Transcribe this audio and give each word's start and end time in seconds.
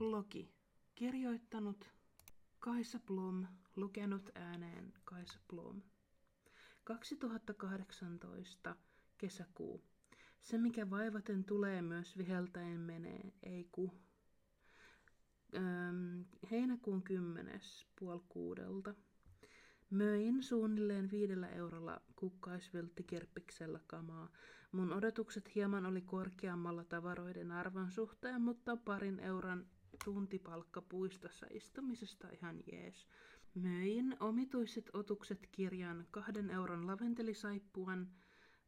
Blogi. 0.00 0.54
Kirjoittanut 0.94 1.90
Kaisa 2.58 2.98
Blom, 3.06 3.46
lukenut 3.76 4.30
ääneen 4.34 4.92
Kaisa 5.04 5.38
Blom. 5.48 5.82
2018 6.84 8.76
kesäkuu. 9.18 9.84
Se, 10.40 10.58
mikä 10.58 10.90
vaivaten 10.90 11.44
tulee, 11.44 11.82
myös 11.82 12.18
viheltäen 12.18 12.80
menee, 12.80 13.32
ei 13.42 13.68
ku. 13.72 13.92
Öm, 15.56 16.24
heinäkuun 16.50 17.02
kymmenes 17.02 17.86
puoli 17.98 18.22
kuudelta. 18.28 18.94
Möin 19.90 20.42
suunnilleen 20.42 21.10
viidellä 21.10 21.48
eurolla 21.48 22.00
kukkaisvilttikirppiksellä 22.16 23.80
kamaa. 23.86 24.28
Mun 24.72 24.92
odotukset 24.92 25.54
hieman 25.54 25.86
oli 25.86 26.00
korkeammalla 26.00 26.84
tavaroiden 26.84 27.52
arvon 27.52 27.90
suhteen, 27.90 28.42
mutta 28.42 28.76
parin 28.76 29.20
euron 29.20 29.66
tuntipalkka 30.04 30.82
puistossa 30.82 31.46
istumisesta 31.50 32.28
ihan 32.28 32.62
jees. 32.72 33.06
Möin 33.54 34.16
omituiset 34.20 34.90
otukset 34.92 35.48
kirjan 35.52 36.06
kahden 36.10 36.50
euron 36.50 36.86
laventelisaippuan, 36.86 38.08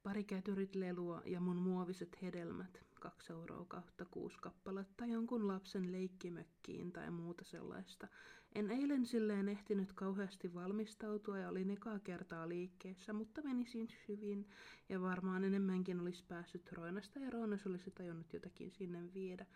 pari 0.03 0.25
kätyrit 0.25 0.75
lelua 0.75 1.23
ja 1.27 1.41
mun 1.41 1.57
muoviset 1.57 2.23
hedelmät, 2.23 2.85
kaksi 3.01 3.33
euroa 3.33 3.65
kautta 3.69 4.05
kuusi 4.05 4.39
kappaletta 4.41 5.07
jonkun 5.07 5.49
lapsen 5.49 5.93
leikkimökkiin 5.93 6.93
tai 6.93 7.11
muuta 7.11 7.45
sellaista. 7.45 8.09
En 8.55 8.71
eilen 8.71 9.07
silleen 9.07 9.49
ehtinyt 9.49 9.93
kauheasti 9.93 10.55
valmistautua 10.55 11.39
ja 11.39 11.49
olin 11.49 11.71
ekaa 11.71 11.99
kertaa 11.99 12.49
liikkeessä, 12.49 13.12
mutta 13.12 13.43
menisin 13.43 13.89
hyvin 14.09 14.49
ja 14.89 15.01
varmaan 15.01 15.45
enemmänkin 15.45 16.01
olisi 16.01 16.25
päässyt 16.29 16.73
Roinasta 16.73 17.19
ja 17.19 17.31
Roonas 17.31 17.67
olisi 17.67 17.91
tajunnut 17.91 18.33
jotakin 18.33 18.71
sinne 18.71 19.15
viedä. 19.15 19.47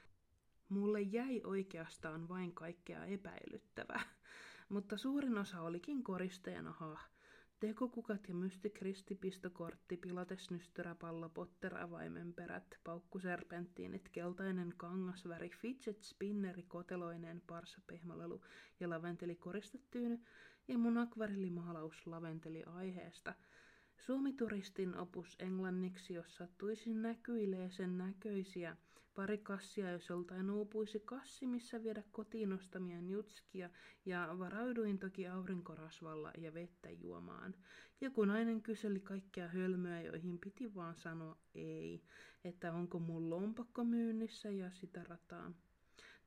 Mulle 0.68 1.00
jäi 1.00 1.40
oikeastaan 1.44 2.28
vain 2.28 2.54
kaikkea 2.54 3.04
epäilyttävää, 3.04 4.00
mutta 4.68 4.98
suurin 4.98 5.38
osa 5.38 5.60
olikin 5.60 6.02
koristeena 6.02 6.72
ha. 6.72 7.00
Tekokukat 7.60 8.28
ja 8.28 8.34
mystikristipistokortti, 8.34 9.96
pilatesnystyräpallo, 9.96 11.28
potteravaimen 11.28 12.32
perät, 12.34 12.78
paukkuserpenttiinit, 12.84 14.08
keltainen 14.08 14.74
kangasväri, 14.76 15.50
fidget 15.50 16.02
spinneri, 16.02 16.62
koteloineen, 16.62 17.42
parsapehmalelu 17.46 18.40
ja 18.80 18.90
laventeli 18.90 19.36
koristetyyny 19.36 20.20
ja 20.68 20.78
mun 20.78 20.98
akvarillimaalaus 20.98 22.06
laventeli 22.06 22.62
aiheesta– 22.64 23.34
Suomituristin 23.96 24.96
opus 24.96 25.36
englanniksi, 25.38 26.14
jos 26.14 26.36
sattuisi 26.36 26.94
näkyilee 26.94 27.70
sen 27.70 27.98
näköisiä. 27.98 28.76
Pari 29.16 29.38
kassia, 29.38 29.90
jos 29.90 30.08
joltain 30.08 30.50
uupuisi 30.50 31.00
kassi, 31.00 31.46
missä 31.46 31.82
viedä 31.82 32.02
kotiin 32.12 32.52
ostamia 32.52 33.00
jutskia, 33.00 33.70
ja 34.06 34.34
varauduin 34.38 34.98
toki 34.98 35.26
aurinkorasvalla 35.26 36.32
ja 36.38 36.54
vettä 36.54 36.90
juomaan. 36.90 37.54
Joku 38.00 38.24
nainen 38.24 38.62
kyseli 38.62 39.00
kaikkea 39.00 39.48
hölmöä, 39.48 40.02
joihin 40.02 40.38
piti 40.38 40.74
vaan 40.74 40.96
sanoa 40.96 41.36
ei, 41.54 42.02
että 42.44 42.72
onko 42.72 42.98
mun 42.98 43.30
lompakko 43.30 43.84
myynnissä 43.84 44.50
ja 44.50 44.70
sitä 44.70 45.04
rataa. 45.04 45.52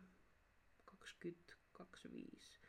2025. 0.85 2.62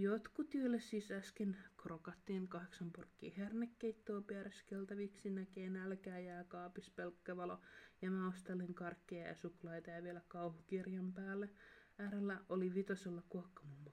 Jotkut, 0.00 0.54
joille 0.54 0.80
siis 0.80 1.10
äsken 1.10 1.56
krokattiin 1.76 2.48
kahdeksan 2.48 2.90
purkkiä 2.92 3.32
hernekeittoa 3.36 4.20
piereskeltäviksi, 4.20 5.30
näkee 5.30 5.70
nälkää 5.70 6.18
jää 6.18 6.44
kaapis 6.44 6.90
pelkkä 6.90 7.36
valo, 7.36 7.60
ja 8.02 8.10
mä 8.10 8.28
ostelin 8.28 8.74
karkkeja 8.74 9.26
ja 9.26 9.34
suklaita 9.34 9.90
ja 9.90 10.02
vielä 10.02 10.20
kauhukirjan 10.28 11.12
päälle. 11.12 11.50
Äärellä 11.98 12.40
oli 12.48 12.74
vitosella 12.74 13.22
kuokkamumma 13.28 13.90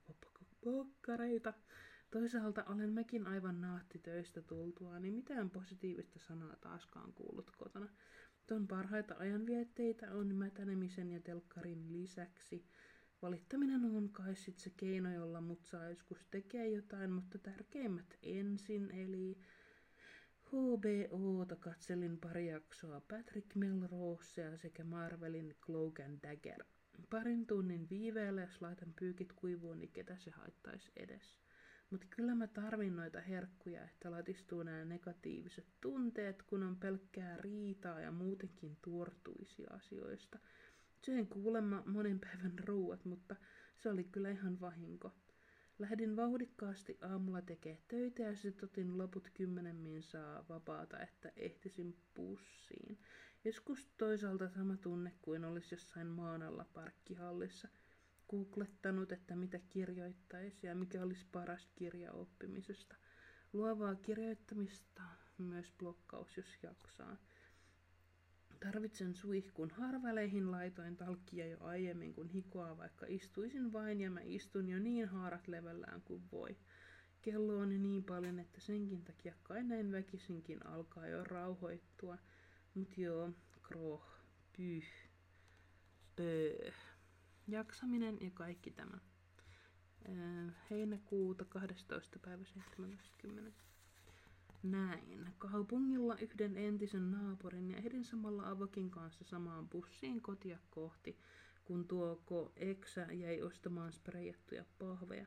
pokkareita. 0.62 1.54
Toisaalta 2.12 2.64
olen 2.64 2.94
mekin 2.94 3.28
aivan 3.28 3.62
naatti 3.62 4.00
töistä 4.00 4.42
tultua, 4.42 5.00
niin 5.00 5.14
mitään 5.14 5.50
positiivista 5.50 6.20
sanaa 6.20 6.56
taaskaan 6.56 7.14
kuullut 7.14 7.52
kotona. 7.58 7.90
Ton 8.48 8.68
parhaita 8.68 9.16
ajanvietteitä 9.20 10.12
on 10.12 10.36
mätänemisen 10.36 11.12
ja 11.12 11.20
telkkarin 11.20 11.94
lisäksi 11.94 12.66
Valittaminen 13.26 13.86
on 13.86 14.10
kai 14.10 14.36
sit 14.36 14.60
se 14.60 14.70
keino, 14.70 15.14
jolla 15.14 15.42
mut 15.42 15.66
saa 15.66 15.90
joskus 15.90 16.26
tekee 16.32 16.70
jotain, 16.70 17.12
mutta 17.12 17.38
tärkeimmät 17.38 18.18
ensin, 18.24 18.92
eli 18.92 19.38
HBOta 20.48 21.56
katselin 21.56 22.18
pari 22.18 22.48
jaksoa 22.48 23.02
Patrick 23.02 23.56
Melrosea 23.56 24.58
sekä 24.58 24.84
Marvelin 24.84 25.56
Cloak 25.62 26.00
and 26.00 26.20
Dagger. 26.24 26.64
Parin 27.10 27.46
tunnin 27.46 27.90
viiveellä, 27.90 28.42
jos 28.42 28.62
laitan 28.62 28.94
pyykit 29.00 29.34
kuivuun, 29.34 29.80
niin 29.80 29.92
ketä 29.92 30.18
se 30.18 30.32
haittaisi 30.32 30.92
edes. 30.96 31.40
Mutta 31.90 32.08
kyllä 32.10 32.36
mä 32.36 32.48
tarvin 32.48 32.96
noita 32.96 33.22
herkkuja, 33.22 33.84
että 33.84 34.12
latistuu 34.12 34.64
nämä 34.64 34.86
negatiiviset 34.86 35.68
tunteet, 35.82 36.44
kun 36.44 36.64
on 36.64 36.76
pelkkää 36.76 37.38
riitaa 37.38 38.00
ja 38.00 38.12
muutenkin 38.12 38.78
tuortuisia 38.82 39.70
asioista. 39.74 40.40
Söin 41.06 41.28
kuulemma 41.28 41.84
monen 41.86 42.20
päivän 42.20 42.60
ruuat, 42.60 43.06
mutta 43.06 43.36
se 43.76 43.90
oli 43.90 44.04
kyllä 44.04 44.30
ihan 44.30 44.62
vahinko. 44.62 45.12
Lähdin 45.80 46.16
vauhdikkaasti 46.16 46.98
aamulla 47.02 47.42
tekee 47.42 47.82
töitä 47.88 48.24
ja 48.24 48.36
sitten 48.36 48.70
otin 48.70 48.98
loput 48.98 49.30
kymmenen 49.34 49.76
minsaa 49.76 50.46
vapaata, 50.50 51.00
että 51.00 51.32
ehtisin 51.36 51.98
pussiin. 52.14 53.00
Joskus 53.44 53.90
toisaalta 53.98 54.50
sama 54.50 54.78
tunne 54.78 55.14
kuin 55.22 55.46
olisi 55.46 55.76
jossain 55.76 56.08
maan 56.08 56.42
alla 56.42 56.66
parkkihallissa. 56.74 57.68
Googlettanut, 58.30 59.12
että 59.12 59.36
mitä 59.36 59.60
kirjoittaisi 59.70 60.68
ja 60.68 60.76
mikä 60.76 61.04
olisi 61.04 61.26
paras 61.32 61.70
kirja 61.76 62.12
oppimisesta. 62.12 62.96
Luovaa 63.54 63.96
kirjoittamista, 63.96 65.04
myös 65.38 65.74
blokkaus, 65.80 66.38
jos 66.38 66.64
jaksaa. 66.64 67.18
Tarvitsen 68.60 69.16
suihkun. 69.16 69.72
Harvaleihin 69.72 70.52
laitoin 70.52 70.98
talkkia 70.98 71.48
jo 71.48 71.58
aiemmin, 71.60 72.14
kun 72.14 72.30
hikoa, 72.30 72.78
vaikka 72.78 73.06
istuisin 73.10 73.74
vain 73.74 74.02
ja 74.02 74.12
mä 74.12 74.20
istun 74.24 74.70
jo 74.70 74.80
niin 74.80 75.08
haarat 75.08 75.48
levellään 75.48 76.02
kuin 76.02 76.24
voi. 76.32 76.58
Kello 77.22 77.58
on 77.58 77.70
niin 77.84 78.04
paljon, 78.04 78.40
että 78.40 78.62
senkin 78.62 79.04
takia 79.04 79.34
kai 79.44 79.64
näin 79.64 79.92
väkisinkin 79.92 80.66
alkaa 80.66 81.08
jo 81.08 81.24
rauhoittua. 81.24 82.18
Mut 82.74 82.98
joo, 82.98 83.32
kroh, 83.64 84.06
pyh. 84.58 84.86
Pöö. 86.16 86.72
Jaksaminen 87.48 88.18
ja 88.22 88.32
kaikki 88.34 88.72
tämä. 88.72 88.98
Heinäkuuta 90.70 91.46
12. 91.46 92.20
päivä 92.20 92.46
70. 92.46 93.52
Näin. 94.66 95.30
Kaupungilla 95.38 96.18
yhden 96.22 96.58
entisen 96.58 97.12
naapurin 97.12 97.72
ja 97.72 97.78
ehdin 97.78 98.04
samalla 98.04 98.50
avokin 98.50 98.90
kanssa 98.92 99.24
samaan 99.24 99.70
bussiin 99.70 100.22
kotia 100.22 100.60
kohti, 100.70 101.18
kun 101.66 101.88
tuo 101.88 102.52
Eksä 102.56 103.08
jäi 103.12 103.42
ostamaan 103.42 103.94
spreijattuja 103.94 104.66
pahveja. 104.80 105.26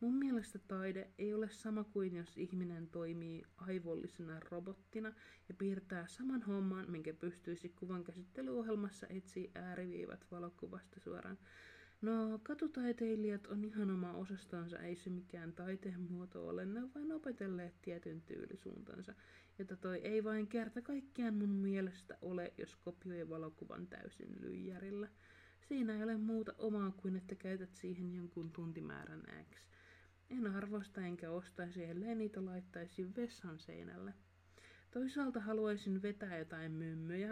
Mun 0.00 0.14
mielestä 0.14 0.58
taide 0.58 1.10
ei 1.18 1.34
ole 1.34 1.48
sama 1.50 1.84
kuin 1.84 2.16
jos 2.16 2.36
ihminen 2.38 2.88
toimii 2.88 3.42
aivollisena 3.56 4.40
robottina 4.50 5.12
ja 5.48 5.54
piirtää 5.54 6.06
saman 6.06 6.42
homman, 6.42 6.90
minkä 6.90 7.14
pystyisi 7.14 7.68
kuvan 7.68 8.04
käsittelyohjelmassa 8.04 9.06
etsiä 9.10 9.50
ääriviivat 9.54 10.26
valokuvasta 10.30 11.00
suoraan. 11.00 11.38
No, 12.00 12.40
katutaiteilijat 12.42 13.46
on 13.46 13.64
ihan 13.64 13.90
oma 13.90 14.12
osastonsa, 14.12 14.78
ei 14.78 14.96
se 14.96 15.10
mikään 15.10 15.52
taiteen 15.52 16.00
muoto 16.00 16.48
ole, 16.48 16.64
ne 16.64 16.82
on 16.82 16.90
vain 16.94 17.12
opetelleet 17.12 17.74
tietyn 17.82 18.22
tyylisuuntansa, 18.22 19.14
jota 19.58 19.76
toi 19.76 19.96
ei 19.96 20.24
vain 20.24 20.46
kerta 20.46 20.82
kaikkiaan 20.82 21.34
mun 21.34 21.50
mielestä 21.50 22.18
ole, 22.22 22.52
jos 22.58 22.76
kopioi 22.76 23.28
valokuvan 23.28 23.86
täysin 23.86 24.36
lyijärillä. 24.40 25.08
Siinä 25.68 25.96
ei 25.96 26.02
ole 26.02 26.16
muuta 26.16 26.54
omaa 26.58 26.90
kuin, 26.90 27.16
että 27.16 27.34
käytät 27.34 27.74
siihen 27.74 28.14
jonkun 28.14 28.52
tuntimäärän 28.52 29.22
X. 29.50 29.58
En 30.30 30.46
arvosta 30.46 31.00
enkä 31.00 31.30
ostaisi, 31.30 31.84
ellei 31.84 32.14
niitä 32.14 32.44
laittaisi 32.44 33.16
vessan 33.16 33.58
seinälle. 33.58 34.14
Toisaalta 34.90 35.40
haluaisin 35.40 36.02
vetää 36.02 36.38
jotain 36.38 36.72
mymmyjä, 36.72 37.30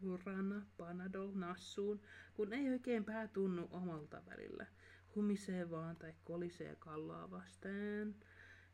purana, 0.00 0.66
panadol, 0.76 1.32
nassuun, 1.34 2.00
kun 2.34 2.52
ei 2.52 2.70
oikein 2.70 3.04
pää 3.04 3.28
tunnu 3.28 3.68
omalta 3.70 4.22
välillä. 4.26 4.66
Humisee 5.14 5.70
vaan 5.70 5.96
tai 5.96 6.14
kolisee 6.24 6.76
kalloa 6.76 7.30
vastaan. 7.30 8.14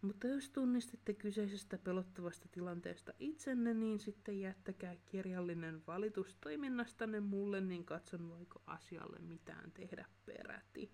Mutta 0.04 0.28
jos 0.28 0.50
tunnistitte 0.50 1.14
kyseisestä 1.14 1.78
pelottavasta 1.78 2.48
tilanteesta 2.52 3.14
itsenne, 3.20 3.74
niin 3.74 4.00
sitten 4.00 4.40
jättäkää 4.40 4.96
kirjallinen 5.06 5.82
valitus 5.88 6.36
toiminnastanne 6.36 7.20
mulle, 7.20 7.62
niin 7.62 7.86
katson 7.86 8.30
voiko 8.30 8.62
asialle 8.66 9.20
mitään 9.20 9.72
tehdä 9.72 10.06
peräti. 10.26 10.92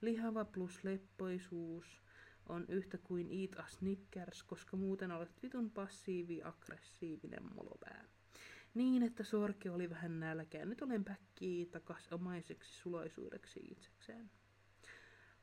Lihava 0.00 0.44
plus 0.44 0.84
leppoisuus 0.84 2.02
on 2.48 2.64
yhtä 2.68 2.98
kuin 2.98 3.28
eat 3.30 3.58
a 3.58 3.68
snickers, 3.68 4.42
koska 4.42 4.76
muuten 4.76 5.10
olet 5.10 5.42
vitun 5.42 5.70
passiivi-aggressiivinen 5.70 7.54
molopää. 7.54 8.04
Niin, 8.74 9.02
että 9.02 9.24
sorki 9.24 9.68
oli 9.68 9.90
vähän 9.90 10.20
nälkää. 10.20 10.64
Nyt 10.64 10.82
olen 10.82 11.04
päkkii 11.04 11.66
takas 11.66 12.12
omaiseksi 12.12 12.78
suloisuudeksi 12.78 13.60
itsekseen. 13.60 14.30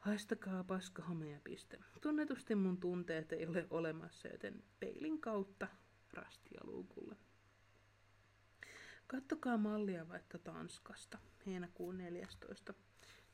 Haistakaa 0.06 0.64
paska 0.64 1.04
homea 1.04 1.40
piste. 1.44 1.80
Tunnetusti 2.02 2.56
mun 2.56 2.78
tunteet 2.78 3.32
ei 3.32 3.48
ole 3.48 3.68
olemassa, 3.70 4.28
joten 4.28 4.64
peilin 4.80 5.22
kautta 5.22 5.68
rastia 6.14 6.62
luukulle. 6.64 7.16
Kattokaa 9.08 9.58
mallia 9.58 10.10
vaikka 10.10 10.38
Tanskasta. 10.38 11.18
Heinäkuun 11.46 11.98
14. 11.98 12.74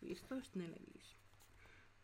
15.45. 0.06 1.16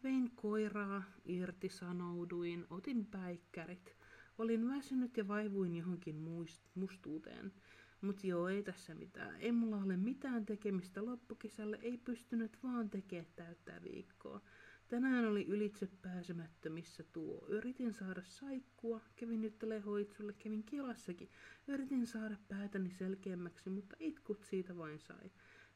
Vein 0.04 0.32
koiraa, 0.36 1.04
irtisanouduin, 1.26 2.66
otin 2.70 3.06
päikkärit. 3.06 3.96
Olin 4.38 4.70
väsynyt 4.70 5.18
ja 5.18 5.28
vaivuin 5.28 5.76
johonkin 5.76 6.16
muist- 6.16 6.70
mustuuteen. 6.76 7.54
Mut 8.02 8.24
joo, 8.24 8.48
ei 8.48 8.64
tässä 8.64 8.96
mitään. 8.96 9.36
Ei 9.42 9.52
mulla 9.52 9.78
ole 9.78 9.98
mitään 9.98 10.46
tekemistä 10.46 11.06
loppukesälle, 11.06 11.80
ei 11.82 11.98
pystynyt 11.98 12.58
vaan 12.64 12.90
tekemään 12.90 13.32
täyttää 13.36 13.84
viikkoa. 13.84 14.42
Tänään 14.90 15.26
oli 15.26 15.46
ylitse 15.48 15.88
pääsemättömissä 16.02 17.04
tuo. 17.14 17.46
Yritin 17.48 17.94
saada 17.94 18.22
saikkua, 18.24 19.02
kävin 19.16 19.42
nyt 19.42 19.56
hoitsulle, 19.86 20.34
kävin 20.34 20.64
kilassakin. 20.64 21.30
Yritin 21.68 22.08
saada 22.08 22.38
päätäni 22.48 22.92
selkeämmäksi, 22.92 23.70
mutta 23.70 23.96
itkut 24.00 24.44
siitä 24.44 24.78
vain 24.78 25.00
sai. 25.00 25.32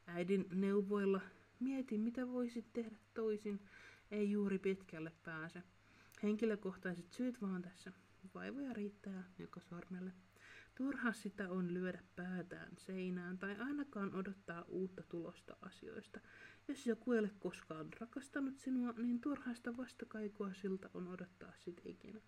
Äidin 0.06 0.46
neuvoilla 0.52 1.20
mietin, 1.60 2.00
mitä 2.00 2.28
voisit 2.28 2.72
tehdä 2.72 2.96
toisin. 3.14 3.60
Ei 4.10 4.30
juuri 4.30 4.58
pitkälle 4.58 5.12
pääse. 5.24 5.62
Henkilökohtaiset 6.22 7.12
syyt 7.12 7.42
vaan 7.42 7.62
tässä. 7.62 7.92
Vaivoja 8.34 8.72
riittää 8.72 9.24
joka 9.38 9.60
sormelle. 9.60 10.12
Turha 10.74 11.12
sitä 11.12 11.50
on 11.50 11.74
lyödä 11.74 12.02
päätään 12.16 12.76
seinään 12.76 13.38
tai 13.38 13.56
ainakaan 13.58 14.14
odottaa 14.14 14.64
uutta 14.68 15.02
tulosta 15.02 15.56
asioista. 15.60 16.20
Jos 16.68 16.86
joku 16.86 17.12
ei 17.12 17.18
ole 17.18 17.30
koskaan 17.38 17.88
rakastanut 18.00 18.58
sinua, 18.58 18.92
niin 18.92 19.20
turhaista 19.20 19.76
vastakaikua 19.76 20.52
siltä 20.54 20.90
on 20.94 21.08
odottaa 21.08 21.52
sit 21.58 21.80
ikinä. 21.84 22.20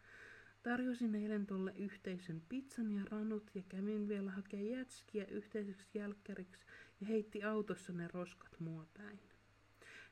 Tarjosin 0.63 1.15
eilen 1.15 1.47
tolle 1.47 1.73
yhteisen 1.77 2.43
pizzan 2.49 2.91
ja 2.91 3.05
ranut 3.11 3.51
ja 3.55 3.63
kävin 3.69 4.09
vielä 4.09 4.31
hakea 4.31 4.63
jätskiä 4.63 5.25
yhteiseksi 5.25 5.99
jälkkäriksi 5.99 6.67
ja 7.01 7.07
heitti 7.07 7.43
autossa 7.43 7.93
ne 7.93 8.09
roskat 8.09 8.61
mua 8.61 8.87
päin. 8.97 9.34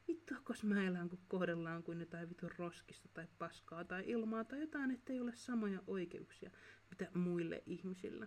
Vittu, 0.09 0.35
kos 0.45 0.65
mä 0.65 0.85
elän, 0.85 1.09
kun 1.09 1.19
kohdellaan 1.29 1.83
kuin 1.83 2.01
jotain 2.01 2.29
vitun 2.29 2.51
roskista 2.59 3.09
tai 3.15 3.27
paskaa 3.39 3.85
tai 3.85 4.05
ilmaa 4.07 4.45
tai 4.45 4.61
jotain, 4.61 4.91
ettei 4.91 5.21
ole 5.21 5.33
samoja 5.35 5.83
oikeuksia, 5.87 6.51
mitä 6.91 7.09
muille 7.15 7.63
ihmisillä. 7.67 8.27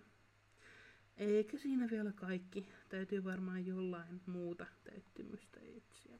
Eikä 1.16 1.58
siinä 1.58 1.90
vielä 1.90 2.12
kaikki. 2.12 2.68
Täytyy 2.88 3.24
varmaan 3.24 3.66
jollain 3.66 4.20
muuta 4.26 4.66
täyttymystä 4.84 5.60
etsiä. 5.60 6.18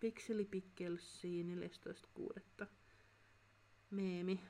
Pikseli 0.00 0.44
Pikkelsi 0.44 1.42
14.6. 2.60 2.66
Meemi. 3.90 4.40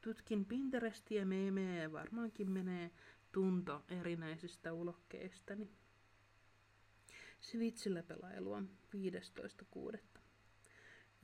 Tutkin 0.00 0.44
Pinterestia 0.44 1.26
meemejä 1.26 1.82
ja 1.82 1.92
varmaankin 1.92 2.50
menee 2.50 2.90
tunto 3.32 3.84
erinäisistä 3.88 4.72
ulokkeistani. 4.72 5.70
Svitsillä 7.40 8.02
pelailua 8.02 8.62
15.6. 8.96 9.98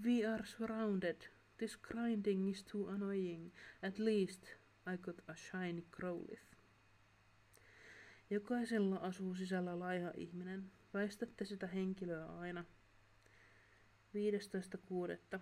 We 0.04 0.26
are 0.26 0.46
surrounded. 0.46 1.16
This 1.56 1.76
grinding 1.76 2.50
is 2.50 2.64
too 2.64 2.88
annoying. 2.88 3.52
At 3.82 3.98
least 3.98 4.44
I 4.94 4.98
got 4.98 5.20
a 5.28 5.34
shiny 5.34 5.82
crowlith. 5.96 6.42
Jokaisella 8.30 8.96
asuu 8.96 9.34
sisällä 9.34 9.78
laiha 9.78 10.12
ihminen. 10.16 10.70
Väistätte 10.94 11.44
sitä 11.44 11.66
henkilöä 11.66 12.26
aina. 12.26 12.64
15.6. 15.34 15.40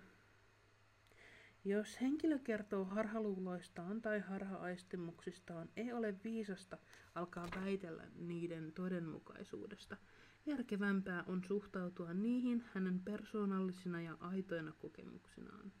Jos 1.65 2.01
henkilö 2.01 2.39
kertoo 2.39 2.85
harhaluuloistaan 2.85 4.01
tai 4.01 4.19
harhaaistimuksistaan, 4.19 5.69
ei 5.77 5.93
ole 5.93 6.15
viisasta 6.23 6.77
alkaa 7.15 7.47
väitellä 7.55 8.03
niiden 8.15 8.71
todenmukaisuudesta. 8.71 9.97
Järkevämpää 10.45 11.23
on 11.27 11.43
suhtautua 11.43 12.13
niihin 12.13 12.63
hänen 12.73 12.99
persoonallisina 12.99 14.01
ja 14.01 14.17
aitoina 14.19 14.71
kokemuksinaan. 14.71 15.71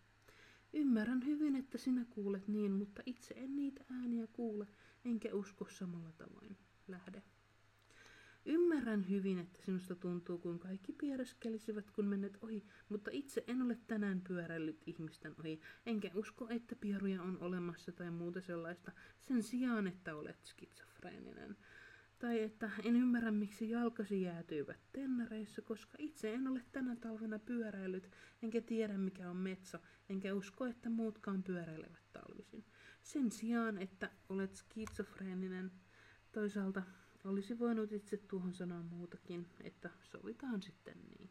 Ymmärrän 0.73 1.25
hyvin, 1.25 1.55
että 1.55 1.77
sinä 1.77 2.05
kuulet 2.09 2.47
niin, 2.47 2.71
mutta 2.71 3.01
itse 3.05 3.33
en 3.37 3.55
niitä 3.55 3.85
ääniä 3.91 4.27
kuule, 4.27 4.67
enkä 5.05 5.33
usko 5.33 5.67
samalla 5.69 6.11
tavoin. 6.11 6.57
Lähde. 6.87 7.23
Ymmärrän 8.45 9.09
hyvin, 9.09 9.39
että 9.39 9.61
sinusta 9.61 9.95
tuntuu, 9.95 10.37
kuin 10.37 10.59
kaikki 10.59 10.93
piereskelisivät, 10.93 11.91
kun 11.91 12.05
menet 12.05 12.37
ohi, 12.41 12.65
mutta 12.89 13.11
itse 13.13 13.43
en 13.47 13.61
ole 13.61 13.77
tänään 13.87 14.21
pyöräillyt 14.21 14.83
ihmisten 14.85 15.35
ohi, 15.39 15.61
enkä 15.85 16.11
usko, 16.15 16.47
että 16.49 16.75
pieruja 16.75 17.21
on 17.21 17.37
olemassa 17.41 17.91
tai 17.91 18.11
muuta 18.11 18.41
sellaista, 18.41 18.91
sen 19.19 19.43
sijaan, 19.43 19.87
että 19.87 20.15
olet 20.15 20.45
skitsofreeninen. 20.45 21.57
Tai 22.23 22.43
että 22.43 22.71
en 22.83 22.95
ymmärrä, 22.95 23.31
miksi 23.31 23.69
jalkasi 23.69 24.21
jäätyivät 24.21 24.79
tennareissa, 24.91 25.61
koska 25.61 25.97
itse 25.97 26.33
en 26.33 26.47
ole 26.47 26.61
tänä 26.71 26.95
talvena 26.95 27.39
pyöräillyt, 27.39 28.11
enkä 28.41 28.61
tiedä 28.61 28.97
mikä 28.97 29.29
on 29.29 29.37
metso, 29.37 29.77
enkä 30.09 30.33
usko, 30.33 30.65
että 30.65 30.89
muutkaan 30.89 31.43
pyöräilevät 31.43 32.13
talvisin. 32.13 32.65
Sen 33.01 33.31
sijaan, 33.31 33.77
että 33.77 34.11
olet 34.29 34.55
skitsofreeninen, 34.55 35.71
toisaalta 36.31 36.83
olisi 37.23 37.59
voinut 37.59 37.91
itse 37.91 38.17
tuohon 38.17 38.53
sanoa 38.53 38.83
muutakin, 38.83 39.47
että 39.63 39.89
sovitaan 40.01 40.61
sitten 40.61 40.97
niin. 41.07 41.29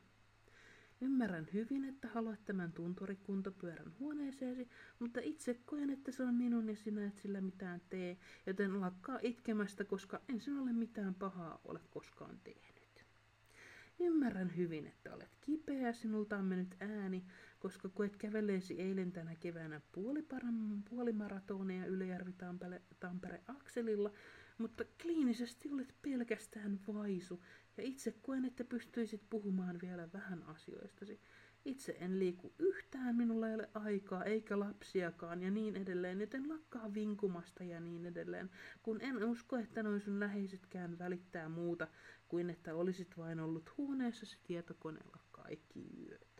Ymmärrän 1.02 1.48
hyvin, 1.52 1.84
että 1.84 2.08
haluat 2.08 2.44
tämän 2.44 2.72
tunturikuntopyörän 2.72 3.92
huoneeseesi, 3.98 4.68
mutta 4.98 5.20
itse 5.22 5.54
koen, 5.54 5.90
että 5.90 6.12
se 6.12 6.22
on 6.22 6.34
minun 6.34 6.68
ja 6.68 6.76
sinä 6.76 7.06
et 7.06 7.18
sillä 7.18 7.40
mitään 7.40 7.80
tee, 7.88 8.16
joten 8.46 8.80
lakkaa 8.80 9.18
itkemästä, 9.22 9.84
koska 9.84 10.20
en 10.28 10.40
sinulle 10.40 10.72
mitään 10.72 11.14
pahaa 11.14 11.60
ole 11.64 11.80
koskaan 11.90 12.40
tehnyt. 12.44 13.04
Ymmärrän 13.98 14.56
hyvin, 14.56 14.86
että 14.86 15.14
olet 15.14 15.36
kipeä 15.40 15.92
sinulta 15.92 16.36
on 16.36 16.44
mennyt 16.44 16.76
ääni, 16.80 17.24
koska 17.58 17.88
koet 17.88 18.16
käveleesi 18.16 18.80
eilen 18.80 19.12
tänä 19.12 19.34
keväänä 19.34 19.80
puolimaratoneja 20.90 21.86
Ylöjärvi-Tampere-akselilla, 21.86 24.12
mutta 24.58 24.84
kliinisesti 25.02 25.70
olet 25.70 25.94
pelkästään 26.02 26.80
vaisu, 26.86 27.42
ja 27.76 27.82
itse 27.82 28.14
koen, 28.22 28.44
että 28.44 28.64
pystyisit 28.64 29.22
puhumaan 29.30 29.78
vielä 29.82 30.08
vähän 30.12 30.42
asioistasi. 30.42 31.20
Itse 31.64 31.96
en 32.00 32.18
liiku 32.18 32.52
yhtään, 32.58 33.16
minulla 33.16 33.48
ei 33.48 33.54
ole 33.54 33.68
aikaa 33.74 34.24
eikä 34.24 34.58
lapsiakaan 34.58 35.42
ja 35.42 35.50
niin 35.50 35.76
edelleen, 35.76 36.20
joten 36.20 36.48
lakkaa 36.48 36.94
vinkumasta 36.94 37.64
ja 37.64 37.80
niin 37.80 38.06
edelleen, 38.06 38.50
kun 38.82 39.00
en 39.00 39.24
usko, 39.24 39.56
että 39.56 39.82
noin 39.82 40.00
sun 40.00 40.20
läheisetkään 40.20 40.98
välittää 40.98 41.48
muuta 41.48 41.88
kuin 42.28 42.50
että 42.50 42.74
olisit 42.74 43.18
vain 43.18 43.40
ollut 43.40 43.78
huoneessasi 43.78 44.38
tietokoneella 44.42 45.18
kaikki 45.30 45.90
yöt. 46.08 46.31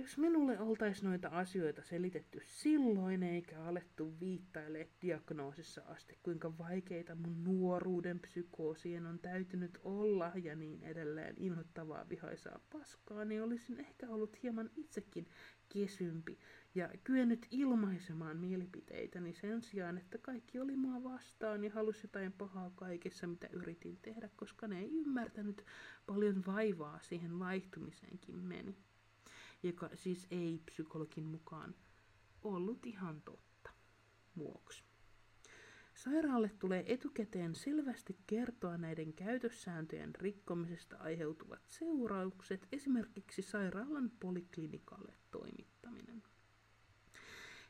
Jos 0.00 0.18
minulle 0.18 0.58
oltaisi 0.60 1.04
noita 1.04 1.28
asioita 1.28 1.82
selitetty 1.82 2.40
silloin 2.44 3.22
eikä 3.22 3.62
alettu 3.62 4.20
viittailee 4.20 4.88
diagnoosissa 5.02 5.82
asti, 5.86 6.18
kuinka 6.22 6.58
vaikeita 6.58 7.14
mun 7.14 7.44
nuoruuden 7.44 8.20
psykoosien 8.20 9.06
on 9.06 9.18
täytynyt 9.18 9.78
olla 9.84 10.32
ja 10.42 10.56
niin 10.56 10.82
edelleen 10.82 11.34
inhottavaa 11.38 12.08
vihaisaa 12.08 12.60
paskaa, 12.72 13.24
niin 13.24 13.42
olisin 13.42 13.80
ehkä 13.80 14.08
ollut 14.08 14.42
hieman 14.42 14.70
itsekin 14.76 15.26
kesympi 15.68 16.38
ja 16.74 16.90
kyennyt 17.04 17.46
ilmaisemaan 17.50 18.36
mielipiteitäni 18.36 19.34
sen 19.34 19.62
sijaan, 19.62 19.98
että 19.98 20.18
kaikki 20.18 20.60
oli 20.60 20.76
mua 20.76 21.02
vastaan 21.02 21.64
ja 21.64 21.70
halusi 21.70 22.00
jotain 22.04 22.32
pahaa 22.32 22.70
kaikessa, 22.74 23.26
mitä 23.26 23.48
yritin 23.52 23.98
tehdä, 24.02 24.28
koska 24.36 24.68
ne 24.68 24.80
ei 24.80 24.90
ymmärtänyt 24.92 25.64
paljon 26.06 26.42
vaivaa 26.46 26.98
siihen 27.02 27.38
vaihtumiseenkin 27.38 28.36
meni 28.36 28.76
joka 29.62 29.90
siis 29.94 30.26
ei 30.30 30.62
psykologin 30.66 31.24
mukaan 31.24 31.74
ollut 32.42 32.86
ihan 32.86 33.22
totta 33.22 33.70
vuoksi. 34.36 34.84
Sairaalle 35.94 36.50
tulee 36.58 36.84
etukäteen 36.86 37.54
selvästi 37.54 38.18
kertoa 38.26 38.78
näiden 38.78 39.12
käytössääntöjen 39.12 40.14
rikkomisesta 40.14 40.96
aiheutuvat 40.96 41.60
seuraukset, 41.66 42.68
esimerkiksi 42.72 43.42
sairaalan 43.42 44.10
poliklinikalle 44.20 45.14
toimittaminen. 45.30 46.22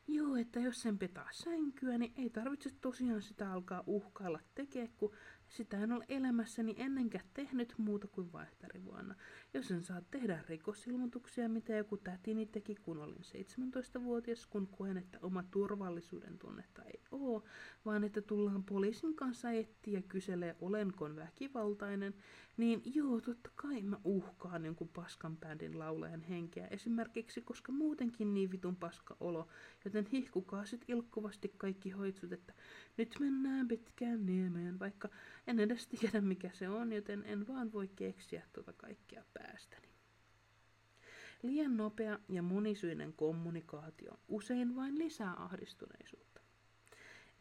Joo, 0.07 0.35
että 0.35 0.59
jos 0.59 0.81
sen 0.81 0.97
petaa 0.97 1.29
sänkyä, 1.31 1.97
niin 1.97 2.13
ei 2.17 2.29
tarvitse 2.29 2.69
tosiaan 2.81 3.21
sitä 3.21 3.53
alkaa 3.53 3.83
uhkailla 3.85 4.39
tekee, 4.55 4.87
kun 4.87 5.11
sitä 5.51 5.77
en 5.77 5.91
ole 5.91 6.05
elämässäni 6.09 6.75
ennenkään 6.77 7.25
tehnyt 7.33 7.73
muuta 7.77 8.07
kuin 8.07 8.31
vaihtarivuonna. 8.31 9.15
Jos 9.53 9.71
en 9.71 9.83
saa 9.83 10.01
tehdä 10.11 10.43
rikosilmoituksia, 10.49 11.49
mitä 11.49 11.73
joku 11.73 11.97
tätini 11.97 12.45
teki, 12.45 12.75
kun 12.75 12.97
olin 12.97 13.17
17-vuotias, 13.17 14.45
kun 14.45 14.67
koen, 14.67 14.97
että 14.97 15.19
oma 15.21 15.43
turvallisuuden 15.43 16.37
tunnetta 16.37 16.83
ei 16.83 17.01
oo, 17.11 17.43
vaan 17.85 18.03
että 18.03 18.21
tullaan 18.21 18.63
poliisin 18.63 19.15
kanssa 19.15 19.51
etsiä 19.51 19.97
ja 19.97 20.01
kyselee, 20.01 20.55
olenko 20.61 21.15
väkivaltainen, 21.15 22.13
niin 22.57 22.81
joo, 22.95 23.21
totta 23.21 23.49
kai 23.55 23.81
mä 23.81 23.97
uhkaan 24.03 24.65
jonkun 24.65 24.87
paskan 24.87 25.37
bändin 25.37 25.79
laulajan 25.79 26.21
henkeä 26.21 26.67
esimerkiksi, 26.67 27.41
koska 27.41 27.71
muutenkin 27.71 28.33
niin 28.33 28.51
vitun 28.51 28.75
paska 28.75 29.17
olo, 29.19 29.47
joten 29.85 30.05
hihkukaa 30.11 30.65
sit 30.65 30.85
ilkkuvasti 30.87 31.53
kaikki 31.57 31.89
hoitsut, 31.89 32.31
että 32.31 32.53
nyt 32.97 33.15
mennään 33.19 33.67
pitkään 33.67 34.25
niemeen, 34.25 34.79
vaikka 34.79 35.09
en 35.47 35.59
edes 35.59 35.87
tiedä 35.87 36.21
mikä 36.21 36.49
se 36.53 36.69
on, 36.69 36.93
joten 36.93 37.23
en 37.25 37.47
vaan 37.47 37.71
voi 37.71 37.87
keksiä 37.87 38.43
tuota 38.53 38.73
kaikkea 38.73 39.23
päästäni. 39.33 39.87
Liian 41.43 41.77
nopea 41.77 42.19
ja 42.29 42.41
monisyinen 42.41 43.13
kommunikaatio 43.13 44.19
usein 44.27 44.75
vain 44.75 44.97
lisää 44.97 45.33
ahdistuneisuutta. 45.37 46.41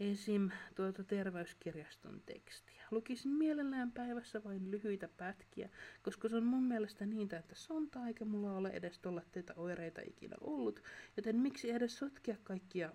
Esim. 0.01 0.51
tuota 0.75 1.05
terveyskirjaston 1.05 2.23
tekstiä. 2.27 2.83
Lukisin 2.91 3.31
mielellään 3.31 3.93
päivässä 3.93 4.45
vain 4.45 4.71
lyhyitä 4.71 5.09
pätkiä, 5.17 5.69
koska 6.03 6.29
se 6.29 6.37
on 6.37 6.45
mun 6.45 6.65
mielestä 6.65 7.07
niin 7.07 7.35
että 7.35 7.55
sontaa 7.55 8.07
eikä 8.09 8.25
mulla 8.25 8.53
ole 8.53 8.69
edes 8.69 8.99
tollatteita 8.99 9.55
oireita 9.57 10.01
ikinä 10.07 10.37
ollut, 10.41 10.83
joten 11.17 11.37
miksi 11.37 11.71
edes 11.71 11.99
sotkea 11.99 12.37
kaikkia, 12.43 12.93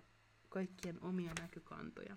kaikkien 0.48 1.02
omia 1.02 1.32
näkökantoja 1.40 2.16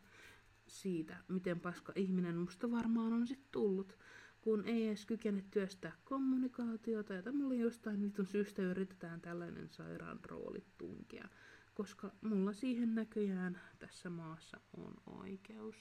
siitä, 0.69 1.17
miten 1.27 1.59
paska 1.59 1.93
ihminen 1.95 2.37
musta 2.37 2.71
varmaan 2.71 3.13
on 3.13 3.27
sit 3.27 3.51
tullut, 3.51 3.97
kun 4.41 4.65
ei 4.65 4.87
edes 4.87 5.05
kykene 5.05 5.43
työstää 5.51 5.91
kommunikaatiota, 6.03 7.13
jota 7.13 7.31
mulle 7.31 7.55
jostain 7.55 8.01
vitun 8.01 8.25
syystä 8.25 8.61
yritetään 8.61 9.21
tällainen 9.21 9.69
sairaan 9.69 10.19
rooli 10.23 10.63
tunkea, 10.77 11.29
koska 11.73 12.11
mulla 12.21 12.53
siihen 12.53 12.95
näköjään 12.95 13.61
tässä 13.79 14.09
maassa 14.09 14.59
on 14.77 14.93
oikeus. 15.05 15.75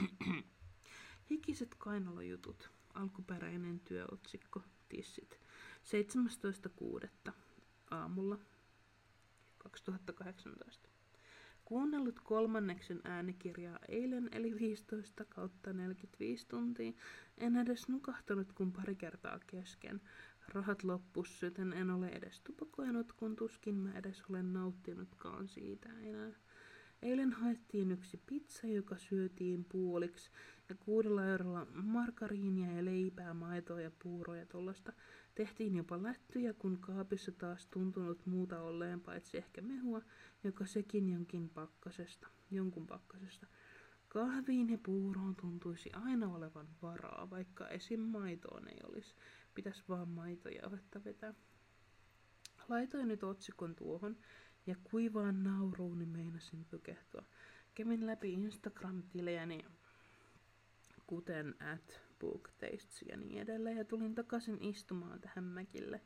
Hikiset 1.30 1.74
kainalojutut, 1.78 2.70
alkuperäinen 2.94 3.80
työotsikko, 3.80 4.62
tissit, 4.88 5.40
17.6. 7.26 7.32
aamulla 7.90 8.38
2018. 9.58 10.89
Kuunnellut 11.70 12.20
kolmanneksen 12.20 13.00
äänikirjaa 13.04 13.78
eilen, 13.88 14.28
eli 14.32 14.58
15 14.58 15.24
kautta 15.24 15.72
45 15.72 16.48
tuntia. 16.48 16.92
En 17.38 17.56
edes 17.56 17.88
nukahtanut 17.88 18.52
kuin 18.52 18.72
pari 18.72 18.94
kertaa 18.94 19.38
kesken. 19.46 20.00
Rahat 20.48 20.84
loppus, 20.84 21.42
joten 21.42 21.72
en 21.72 21.90
ole 21.90 22.08
edes 22.08 22.40
tupakoinut, 22.40 23.12
kun 23.12 23.36
tuskin 23.36 23.74
mä 23.74 23.92
edes 23.92 24.22
olen 24.30 24.52
nauttinutkaan 24.52 25.48
siitä 25.48 25.88
enää. 26.02 26.32
Eilen 27.02 27.32
haettiin 27.32 27.92
yksi 27.92 28.20
pizza, 28.26 28.66
joka 28.66 28.96
syötiin 28.98 29.64
puoliksi, 29.64 30.30
ja 30.68 30.74
kuudella 30.74 31.24
eurolla 31.24 31.66
margariinia 31.74 32.72
ja 32.72 32.84
leipää, 32.84 33.34
maitoa 33.34 33.80
ja 33.80 33.90
puuroja 34.02 34.46
tuollaista. 34.46 34.92
Tehtiin 35.34 35.76
jopa 35.76 36.02
lättyjä, 36.02 36.52
kun 36.52 36.78
kaapissa 36.80 37.32
taas 37.32 37.66
tuntunut 37.66 38.26
muuta 38.26 38.60
olleen 38.60 39.00
paitsi 39.00 39.38
ehkä 39.38 39.62
mehua, 39.62 40.02
joka 40.44 40.66
sekin 40.66 41.08
jonkin 41.08 41.48
pakkasesta, 41.48 42.28
jonkun 42.50 42.86
pakkasesta. 42.86 43.46
Kahviin 44.08 44.70
ja 44.70 44.78
puuroon 44.78 45.36
tuntuisi 45.36 45.92
aina 45.92 46.34
olevan 46.34 46.68
varaa, 46.82 47.30
vaikka 47.30 47.68
esim. 47.68 48.00
maitoon 48.00 48.68
ei 48.68 48.78
olisi. 48.84 49.14
Pitäis 49.54 49.88
vaan 49.88 50.08
maitojauhetta 50.08 51.04
vetää. 51.04 51.34
Laitoin 52.68 53.08
nyt 53.08 53.22
otsikon 53.22 53.74
tuohon 53.74 54.16
ja 54.66 54.76
kuivaan 54.84 55.44
nauruun, 55.44 55.98
niin 55.98 56.08
meinasin 56.08 56.64
pykehtua. 56.64 57.22
Kävin 57.74 58.06
läpi 58.06 58.32
Instagram-tilejäni, 58.32 59.64
kuten 61.06 61.54
at 61.72 62.09
booktastes 62.20 63.04
ja 63.08 63.16
niin 63.16 63.42
edelleen, 63.42 63.76
ja 63.76 63.84
tulin 63.84 64.14
takaisin 64.14 64.58
istumaan 64.60 65.20
tähän 65.20 65.44
mäkille. 65.44 66.00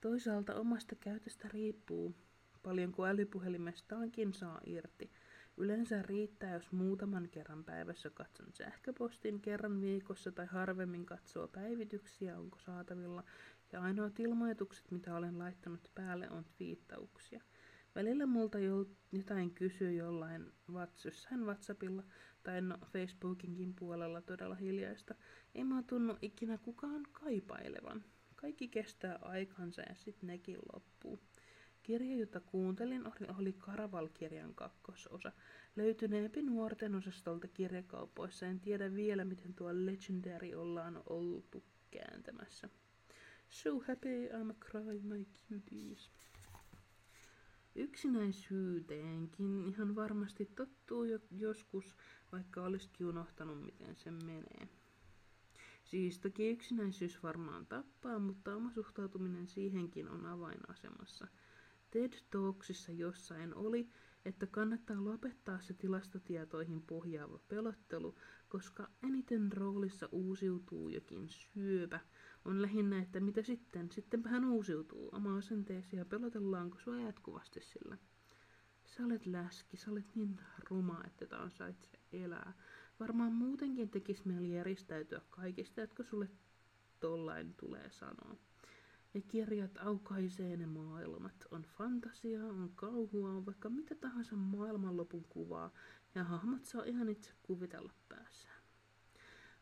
Toisaalta 0.00 0.54
omasta 0.54 0.94
käytöstä 0.94 1.48
riippuu, 1.48 2.14
paljonko 2.62 3.06
älypuhelimestaankin 3.06 4.34
saa 4.34 4.60
irti. 4.66 5.10
Yleensä 5.56 6.02
riittää, 6.02 6.54
jos 6.54 6.72
muutaman 6.72 7.28
kerran 7.28 7.64
päivässä 7.64 8.10
katson 8.10 8.52
sähköpostin, 8.52 9.40
kerran 9.40 9.80
viikossa 9.80 10.32
tai 10.32 10.46
harvemmin 10.46 11.06
katsoo 11.06 11.48
päivityksiä, 11.48 12.38
onko 12.38 12.58
saatavilla, 12.58 13.24
ja 13.72 13.80
ainoat 13.80 14.20
ilmoitukset, 14.20 14.90
mitä 14.90 15.16
olen 15.16 15.38
laittanut 15.38 15.90
päälle, 15.94 16.30
on 16.30 16.44
viittauksia. 16.58 17.42
Välillä 17.94 18.26
multa 18.26 18.58
jotain 19.12 19.54
kysyy 19.54 19.92
jollain 19.92 20.52
jossain 21.04 21.46
WhatsAppilla 21.46 22.02
tai 22.46 22.60
no 22.60 22.78
Facebookinkin 22.92 23.74
puolella 23.74 24.20
todella 24.20 24.54
hiljaista. 24.54 25.14
Ei 25.54 25.64
mä 25.64 25.82
tunnu 25.82 26.16
ikinä 26.22 26.58
kukaan 26.58 27.06
kaipailevan. 27.12 28.04
Kaikki 28.36 28.68
kestää 28.68 29.18
aikansa 29.22 29.82
ja 29.82 29.94
sitten 29.94 30.26
nekin 30.26 30.58
loppuu. 30.72 31.18
Kirja, 31.82 32.16
jota 32.16 32.40
kuuntelin, 32.40 33.02
oli, 33.38 33.52
Karaval-kirjan 33.52 34.54
kakkososa. 34.54 35.32
Löytyneempi 35.76 36.42
nuorten 36.42 36.94
osastolta 36.94 37.48
kirjakaupoissa. 37.48 38.46
En 38.46 38.60
tiedä 38.60 38.94
vielä, 38.94 39.24
miten 39.24 39.54
tuo 39.54 39.68
Legendary 39.72 40.54
ollaan 40.54 41.02
oltu 41.06 41.64
kääntämässä. 41.90 42.68
So 43.48 43.80
happy 43.88 44.28
I'm 44.28 44.50
a 44.50 44.54
cry 44.54 45.00
my 45.02 45.26
cuties. 45.48 46.10
Yksinäisyyteenkin 47.76 49.64
ihan 49.68 49.94
varmasti 49.96 50.46
tottuu 50.56 51.04
jo 51.04 51.18
joskus, 51.30 51.96
vaikka 52.36 52.62
olisikin 52.62 53.06
unohtanut, 53.06 53.64
miten 53.64 53.96
se 53.96 54.10
menee. 54.10 54.68
Siis 55.84 56.18
toki 56.18 56.48
yksinäisyys 56.50 57.22
varmaan 57.22 57.66
tappaa, 57.66 58.18
mutta 58.18 58.54
oma 58.56 58.70
suhtautuminen 58.70 59.46
siihenkin 59.46 60.08
on 60.08 60.26
avainasemassa. 60.26 61.26
TED 61.90 62.12
Talksissa 62.30 62.92
jossain 62.92 63.54
oli, 63.54 63.88
että 64.24 64.46
kannattaa 64.46 65.04
lopettaa 65.04 65.60
se 65.60 65.74
tilastotietoihin 65.74 66.82
pohjaava 66.82 67.38
pelottelu, 67.48 68.14
koska 68.48 68.88
eniten 69.02 69.52
roolissa 69.52 70.08
uusiutuu 70.12 70.88
jokin 70.88 71.28
syöpä. 71.28 72.00
On 72.44 72.62
lähinnä, 72.62 73.02
että 73.02 73.20
mitä 73.20 73.42
sitten? 73.42 73.90
Sittenpä 73.92 74.28
hän 74.28 74.44
uusiutuu 74.44 75.08
oma 75.12 75.36
asenteesi 75.36 75.96
ja 75.96 76.04
pelotellaanko 76.04 76.78
sua 76.78 77.00
jatkuvasti 77.00 77.60
sillä. 77.60 77.98
Sä 78.96 79.04
olet 79.04 79.26
läski, 79.26 79.76
sä 79.76 79.90
olet 79.90 80.14
niin 80.14 80.40
ruma, 80.70 81.00
että 81.06 81.26
tää 81.26 81.42
on 81.42 81.50
saitse 81.50 81.90
elää. 82.12 82.52
Varmaan 83.00 83.32
muutenkin 83.32 83.90
tekis 83.90 84.24
mieli 84.24 84.54
järjestäytyä 84.54 85.20
kaikista, 85.30 85.80
jotka 85.80 86.02
sulle 86.02 86.28
tollain 87.00 87.54
tulee 87.54 87.90
sanoa. 87.90 88.36
Ja 89.14 89.20
kirjat 89.20 89.78
aukaisee 89.78 90.56
ne 90.56 90.66
maailmat. 90.66 91.46
On 91.50 91.62
fantasiaa, 91.62 92.46
on 92.46 92.72
kauhua, 92.74 93.30
on 93.30 93.46
vaikka 93.46 93.68
mitä 93.68 93.94
tahansa 93.94 94.36
maailmanlopun 94.36 95.24
kuvaa, 95.28 95.70
ja 96.14 96.24
hahmot 96.24 96.64
saa 96.64 96.84
ihan 96.84 97.08
itse 97.08 97.32
kuvitella 97.42 97.92
päässään. 98.08 98.62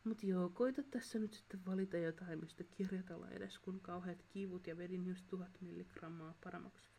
Mut 0.03 0.23
joo, 0.23 0.49
koita 0.49 0.83
tässä 0.83 1.19
nyt 1.19 1.33
sitten 1.33 1.65
valita 1.65 1.97
jotain, 1.97 2.39
mistä 2.39 2.63
kirjatella 2.63 3.29
edes, 3.29 3.59
kun 3.59 3.79
kauheat 3.79 4.23
kivut 4.29 4.67
ja 4.67 4.77
vedin 4.77 5.05
just 5.05 5.27
tuhat 5.27 5.61
milligrammaa 5.61 6.33
paremmaksi 6.43 6.89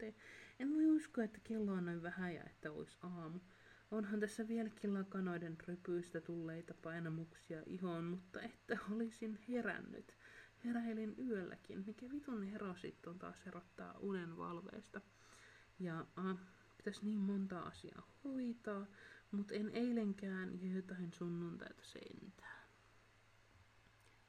forte. 0.00 0.14
En 0.58 0.74
voi 0.74 0.86
uskoa, 0.86 1.24
että 1.24 1.38
kello 1.44 1.72
on 1.72 1.84
noin 1.84 2.02
vähän 2.02 2.34
ja 2.34 2.44
että 2.44 2.72
olisi 2.72 2.98
aamu. 3.02 3.40
Onhan 3.90 4.20
tässä 4.20 4.48
vieläkin 4.48 4.94
lakanoiden 4.94 5.56
rypyistä 5.66 6.20
tulleita 6.20 6.74
painamuksia 6.82 7.62
ihoon, 7.66 8.04
mutta 8.04 8.42
että 8.42 8.78
olisin 8.90 9.38
herännyt. 9.48 10.16
Heräilin 10.64 11.14
yölläkin. 11.18 11.84
Mikä 11.86 12.10
vitun 12.10 12.44
ero 12.44 12.74
sitten 12.76 13.10
on 13.10 13.18
taas 13.18 13.46
erottaa 13.46 13.98
unen 13.98 14.36
valveesta. 14.36 15.00
Ja 15.78 16.06
äh, 16.18 16.36
pitäisi 16.76 17.04
niin 17.04 17.18
monta 17.18 17.60
asiaa 17.60 18.08
hoitaa, 18.24 18.86
mutta 19.30 19.54
en 19.54 19.70
eilenkään 19.70 20.62
ja 20.62 20.72
jotain 20.72 21.12
sunnuntaita 21.12 21.82
sentään. 21.82 22.60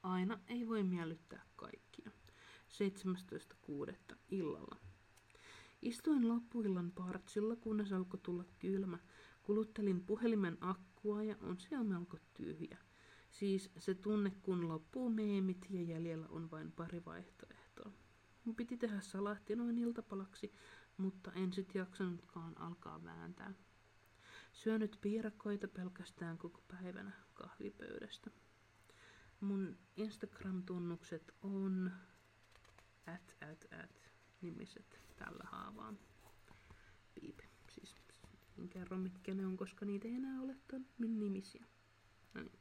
Aina 0.03 0.39
ei 0.47 0.67
voi 0.67 0.83
miellyttää 0.83 1.43
kaikkia. 1.55 2.11
17.6. 2.69 4.15
illalla. 4.29 4.90
Istuin 5.81 6.27
loppuillan 6.27 6.91
partsilla, 6.91 7.55
kunnes 7.55 7.93
alkoi 7.93 8.19
tulla 8.23 8.45
kylmä. 8.59 8.99
Kuluttelin 9.43 10.05
puhelimen 10.05 10.57
akkua 10.61 11.23
ja 11.23 11.35
on 11.41 11.59
siellä 11.59 11.83
melko 11.83 12.17
tyhjä. 12.33 12.77
Siis 13.31 13.71
se 13.77 13.93
tunne, 13.93 14.31
kun 14.41 14.67
loppuu 14.67 15.09
meemit 15.09 15.67
ja 15.69 15.81
jäljellä 15.81 16.27
on 16.29 16.51
vain 16.51 16.71
pari 16.71 17.05
vaihtoehtoa. 17.05 17.91
Mun 18.45 18.55
piti 18.55 18.77
tehdä 18.77 19.01
salahti 19.01 19.55
noin 19.55 19.77
iltapalaksi, 19.77 20.53
mutta 20.97 21.31
en 21.31 21.53
sit 21.53 21.75
jaksanutkaan 21.75 22.57
alkaa 22.57 23.03
vääntää. 23.03 23.53
Syönyt 24.51 24.97
piirakoita 25.01 25.67
pelkästään 25.67 26.37
koko 26.37 26.61
päivänä 26.67 27.11
kahvipöydästä. 27.33 28.31
Mun 29.39 29.77
Instagram-tunnukset 29.97 31.33
on 31.41 31.91
at 33.05 33.35
at 33.41 33.65
at 33.83 34.01
nimiset 34.41 35.10
tällä 35.25 35.43
haavaa. 35.43 35.93
Piip. 37.15 37.39
Siis 37.69 37.95
en 38.59 38.69
kerro 38.69 38.97
mitkä 38.97 39.33
ne 39.33 39.45
on, 39.45 39.57
koska 39.57 39.85
niitä 39.85 40.07
ei 40.07 40.13
enää 40.13 40.41
ole 40.41 40.55
ton 40.67 40.85
min 40.97 41.19
nimisiä. 41.19 41.65
No 42.33 42.41
niin. 42.41 42.59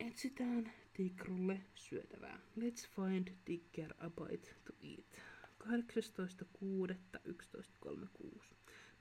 Etsitään 0.00 0.72
tikrulle 0.92 1.60
syötävää. 1.74 2.40
Let's 2.58 2.88
find 2.96 3.28
Ticker 3.44 3.94
a 3.98 4.10
bite 4.10 4.54
to 4.64 4.72
eat. 4.82 5.22
18.6.11.36. 5.64 8.42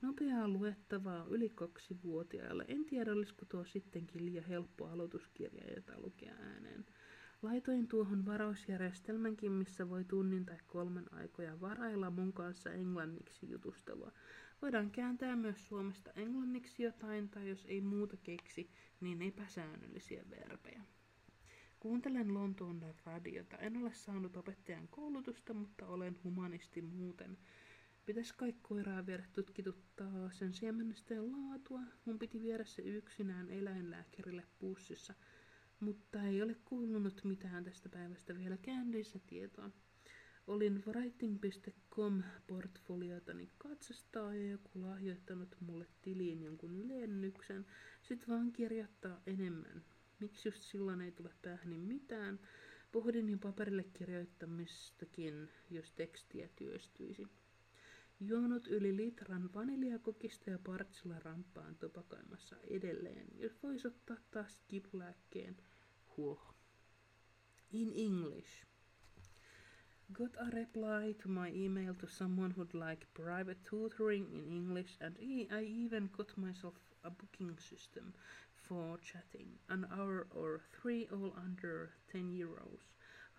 Nopeaa 0.01 0.47
luettavaa 0.47 1.25
yli 1.29 1.49
kaksivuotiaalle. 1.49 2.65
En 2.67 2.85
tiedä, 2.85 3.13
olisiko 3.13 3.45
tuo 3.45 3.65
sittenkin 3.65 4.25
liian 4.25 4.45
helppo 4.45 4.87
aloituskirja, 4.87 5.73
jota 5.75 5.99
lukea 5.99 6.33
ääneen. 6.33 6.85
Laitoin 7.45 7.87
tuohon 7.87 8.25
varausjärjestelmänkin, 8.25 9.51
missä 9.51 9.89
voi 9.89 10.03
tunnin 10.03 10.45
tai 10.45 10.57
kolmen 10.67 11.13
aikoja 11.13 11.61
varailla 11.61 12.09
mun 12.11 12.33
kanssa 12.33 12.71
englanniksi 12.71 13.49
jutustelua. 13.49 14.11
Voidaan 14.61 14.91
kääntää 14.91 15.35
myös 15.35 15.67
suomesta 15.67 16.11
englanniksi 16.15 16.83
jotain, 16.83 17.29
tai 17.29 17.49
jos 17.49 17.65
ei 17.65 17.81
muuta 17.81 18.17
keksi, 18.17 18.69
niin 19.01 19.21
epäsäännöllisiä 19.21 20.23
verbejä. 20.29 20.81
Kuuntelen 21.79 22.33
Lontoon 22.33 22.95
radiota. 23.05 23.57
En 23.57 23.77
ole 23.77 23.93
saanut 23.93 24.37
opettajan 24.37 24.87
koulutusta, 24.87 25.53
mutta 25.53 25.87
olen 25.87 26.19
humanisti 26.23 26.81
muuten. 26.81 27.37
Pitäis 28.05 28.33
kai 28.33 28.53
koiraa 28.61 29.05
viedä 29.05 29.23
tutkituttaa 29.33 30.31
sen 30.31 30.53
siemenesten 30.53 31.31
laatua. 31.31 31.79
Mun 32.05 32.19
piti 32.19 32.41
viedä 32.41 32.65
se 32.65 32.81
yksinään 32.81 33.49
eläinlääkärille 33.49 34.43
pussissa, 34.59 35.13
mutta 35.79 36.23
ei 36.23 36.41
ole 36.41 36.55
kuulunut 36.65 37.23
mitään 37.23 37.63
tästä 37.63 37.89
päivästä 37.89 38.35
vielä 38.35 38.57
käännissä 38.57 39.19
tietoa. 39.27 39.69
Olin 40.47 40.83
writing.com 40.87 42.23
portfoliotani 42.47 43.49
katsastaa 43.57 44.35
ja 44.35 44.49
joku 44.51 44.81
lahjoittanut 44.81 45.55
mulle 45.59 45.87
tiliin 46.01 46.43
jonkun 46.43 46.87
lennyksen. 46.87 47.65
Sitten 48.01 48.29
vaan 48.29 48.51
kirjoittaa 48.51 49.21
enemmän. 49.27 49.85
Miksi 50.19 50.47
just 50.47 50.63
silloin 50.63 51.01
ei 51.01 51.11
tule 51.11 51.29
päähän 51.41 51.79
mitään? 51.79 52.39
Pohdin 52.91 53.29
jo 53.29 53.37
paperille 53.37 53.83
kirjoittamistakin, 53.83 55.49
jos 55.69 55.91
tekstiä 55.91 56.49
työstyisi. 56.55 57.27
Juonut 58.19 58.67
yli 58.67 58.97
litran 58.97 59.49
vaniljakokista 59.53 60.51
ja 60.51 60.59
partsilla 60.59 61.19
rampaan 61.19 61.75
tupakaimassa 61.75 62.55
edelleen, 62.67 63.27
jos 63.39 63.63
vois 63.63 63.85
ottaa 63.85 64.17
taas 64.31 64.61
kipulääkkeen. 64.67 65.57
Huh. 66.17 66.55
In 67.71 67.91
English. 67.95 68.65
Got 70.13 70.35
a 70.37 70.49
reply 70.49 71.13
to 71.13 71.29
my 71.29 71.51
email 71.65 71.93
to 71.93 72.07
someone 72.07 72.53
who'd 72.53 72.73
like 72.73 73.07
private 73.13 73.59
tutoring 73.69 74.33
in 74.33 74.51
English 74.51 74.97
and 75.01 75.17
I 75.51 75.63
even 75.63 76.09
got 76.09 76.37
myself 76.37 76.75
a 77.03 77.09
booking 77.09 77.59
system 77.59 78.13
for 78.55 78.97
chatting, 78.99 79.59
an 79.69 79.85
hour 79.91 80.27
or 80.31 80.61
three, 80.71 81.07
all 81.11 81.33
under 81.37 81.91
10 82.11 82.31
euros. 82.31 82.79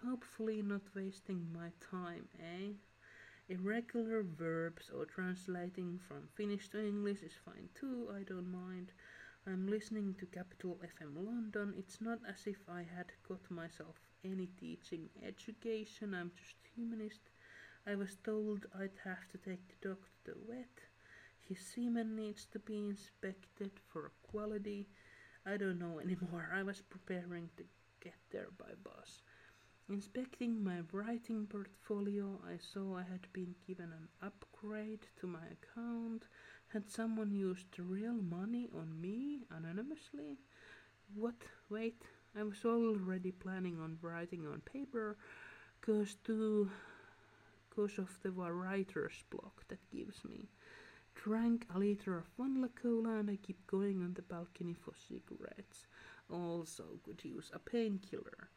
Hopefully, 0.04 0.62
not 0.62 0.82
wasting 0.94 1.52
my 1.52 1.72
time, 1.80 2.28
eh? 2.38 2.74
Irregular 3.48 4.22
verbs 4.22 4.90
or 4.90 5.04
translating 5.06 5.98
from 6.06 6.28
Finnish 6.34 6.68
to 6.70 6.84
English 6.84 7.22
is 7.22 7.32
fine 7.44 7.68
too, 7.74 8.08
I 8.14 8.22
don't 8.22 8.50
mind. 8.50 8.92
I'm 9.46 9.68
listening 9.68 10.14
to 10.18 10.26
Capital 10.26 10.78
FM 10.82 11.24
London. 11.24 11.72
It's 11.78 12.00
not 12.00 12.18
as 12.28 12.46
if 12.46 12.58
I 12.68 12.80
had 12.82 13.12
got 13.28 13.48
myself 13.50 13.96
any 14.24 14.48
teaching 14.58 15.08
education, 15.24 16.14
I'm 16.14 16.32
just 16.36 16.56
humanist. 16.74 17.20
I 17.86 17.94
was 17.94 18.16
told 18.24 18.66
I'd 18.74 18.98
have 19.04 19.28
to 19.30 19.38
take 19.38 19.62
the 19.68 19.88
dog 19.88 19.98
to 20.24 20.32
the 20.32 20.36
vet. 20.48 20.80
His 21.40 21.60
semen 21.60 22.16
needs 22.16 22.46
to 22.46 22.58
be 22.58 22.88
inspected 22.88 23.70
for 23.86 24.10
quality. 24.22 24.88
I 25.46 25.56
don't 25.56 25.78
know 25.78 26.00
anymore. 26.04 26.50
I 26.52 26.64
was 26.64 26.80
preparing 26.82 27.50
to 27.56 27.64
get 28.00 28.18
there 28.30 28.48
by 28.58 28.72
bus. 28.82 29.22
Inspecting 29.88 30.64
my 30.64 30.80
writing 30.90 31.46
portfolio, 31.46 32.40
I 32.44 32.58
saw 32.58 32.96
I 32.96 33.04
had 33.04 33.32
been 33.32 33.54
given 33.68 33.92
an 33.92 34.08
upgrade 34.20 35.06
to 35.20 35.28
my 35.28 35.44
account. 35.46 36.24
Had 36.72 36.90
someone 36.90 37.30
used 37.30 37.78
real 37.78 38.14
money 38.14 38.68
on 38.74 39.00
me 39.00 39.42
anonymously? 39.48 40.38
What? 41.14 41.36
Wait, 41.70 42.02
I 42.36 42.42
was 42.42 42.64
already 42.64 43.30
planning 43.30 43.78
on 43.80 43.98
writing 44.02 44.44
on 44.44 44.60
paper, 44.62 45.18
cause 45.80 46.16
to, 46.24 46.68
cause 47.70 47.96
of 47.98 48.18
the 48.24 48.32
writer's 48.32 49.22
block 49.30 49.68
that 49.68 49.90
gives 49.92 50.24
me. 50.24 50.48
Drank 51.14 51.64
a 51.72 51.78
liter 51.78 52.18
of 52.18 52.24
vanilla 52.36 52.70
cola 52.82 53.18
and 53.18 53.30
I 53.30 53.36
keep 53.36 53.64
going 53.68 54.02
on 54.02 54.14
the 54.14 54.22
balcony 54.22 54.74
for 54.74 54.94
cigarettes. 55.08 55.86
Also 56.28 56.98
could 57.04 57.24
use 57.24 57.52
a 57.54 57.60
painkiller. 57.60 58.50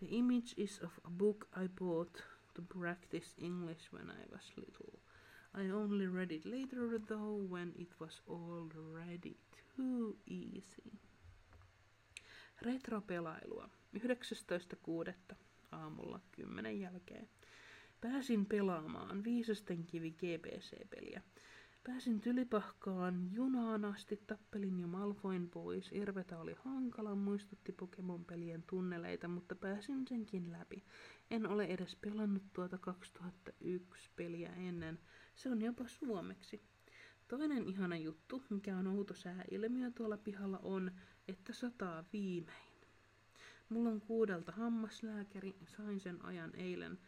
The 0.00 0.06
image 0.10 0.54
is 0.56 0.80
of 0.82 0.92
a 1.04 1.10
book 1.10 1.48
I 1.56 1.68
bought 1.68 2.22
to 2.54 2.62
practice 2.62 3.34
English 3.38 3.92
when 3.92 4.10
I 4.10 4.24
was 4.32 4.52
little. 4.56 5.00
I 5.54 5.70
only 5.70 6.06
read 6.06 6.32
it 6.32 6.44
later 6.44 6.98
though 7.08 7.48
when 7.50 7.72
it 7.78 8.00
was 8.00 8.22
already 8.28 9.36
too 9.76 10.16
easy. 10.26 10.92
Retropelailua. 12.62 13.68
19.6. 13.94 15.36
aamulla 15.72 16.20
10 16.32 16.80
jälkeen. 16.80 17.28
Pääsin 18.00 18.46
pelaamaan 18.46 19.24
Viisasten 19.24 19.86
kivi 19.86 20.10
GBC-peliä. 20.10 21.22
Pääsin 21.86 22.20
tylipahkaan 22.20 23.28
junaan 23.32 23.84
asti, 23.84 24.22
tappelin 24.26 24.80
jo 24.80 24.86
Malfoin 24.86 25.50
pois. 25.50 25.92
Irvetä 25.92 26.38
oli 26.38 26.56
hankala, 26.64 27.14
muistutti 27.14 27.72
Pokemon-pelien 27.72 28.62
tunneleita, 28.62 29.28
mutta 29.28 29.54
pääsin 29.54 30.06
senkin 30.08 30.52
läpi. 30.52 30.84
En 31.30 31.46
ole 31.46 31.64
edes 31.64 31.96
pelannut 31.96 32.42
tuota 32.52 32.78
2001 32.78 34.10
peliä 34.16 34.52
ennen. 34.52 34.98
Se 35.34 35.50
on 35.50 35.62
jopa 35.62 35.84
suomeksi. 35.86 36.62
Toinen 37.28 37.68
ihana 37.68 37.96
juttu, 37.96 38.42
mikä 38.50 38.76
on 38.76 38.86
outo 38.86 39.14
sääilmiö 39.14 39.90
tuolla 39.90 40.16
pihalla 40.16 40.58
on, 40.62 40.92
että 41.28 41.52
sataa 41.52 42.04
viimein. 42.12 42.72
Mulla 43.68 43.90
on 43.90 44.00
kuudelta 44.00 44.52
hammaslääkäri, 44.52 45.56
sain 45.76 46.00
sen 46.00 46.24
ajan 46.24 46.54
eilen. 46.54 46.98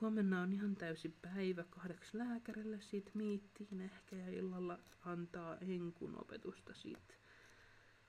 Huomenna 0.00 0.40
on 0.42 0.52
ihan 0.52 0.76
täysi 0.76 1.08
päivä 1.08 1.64
kahdeksi 1.64 2.18
lääkärille, 2.18 2.80
siitä 2.80 3.10
miittiin 3.14 3.80
ehkä 3.80 4.16
ja 4.16 4.28
illalla 4.30 4.78
antaa 5.04 5.56
enkun 5.56 6.20
opetusta 6.20 6.74
siitä. 6.74 7.14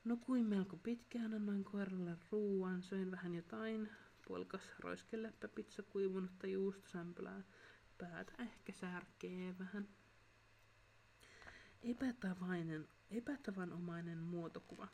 Nukuin 0.04 0.46
melko 0.46 0.78
pitkään, 0.78 1.34
annoin 1.34 1.64
koiralle 1.64 2.18
ruuan, 2.32 2.84
söin 2.84 3.12
vähän 3.12 3.36
jotain, 3.36 3.90
puolikas 4.28 4.62
roiskeleppä 4.80 5.48
pizza 5.48 5.84
kuivunutta 5.84 6.48
juustosämpylää, 6.48 7.44
päätä 7.98 8.34
ehkä 8.40 8.74
särkee 8.74 9.56
vähän. 9.60 9.88
Epätavainen, 11.82 12.88
epätavanomainen 13.12 14.18
muotokuva. 14.18 14.88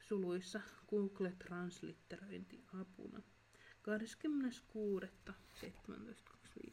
Suluissa 0.00 0.60
Google 0.90 1.32
Translitteröinti 1.38 2.64
apuna. 2.80 3.22
26.17.25. 3.82 6.72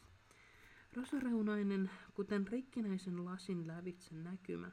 Rosareunainen, 0.93 1.89
kuten 2.13 2.47
rikkinäisen 2.47 3.25
lasin 3.25 3.67
lävitse 3.67 4.15
näkymä, 4.15 4.71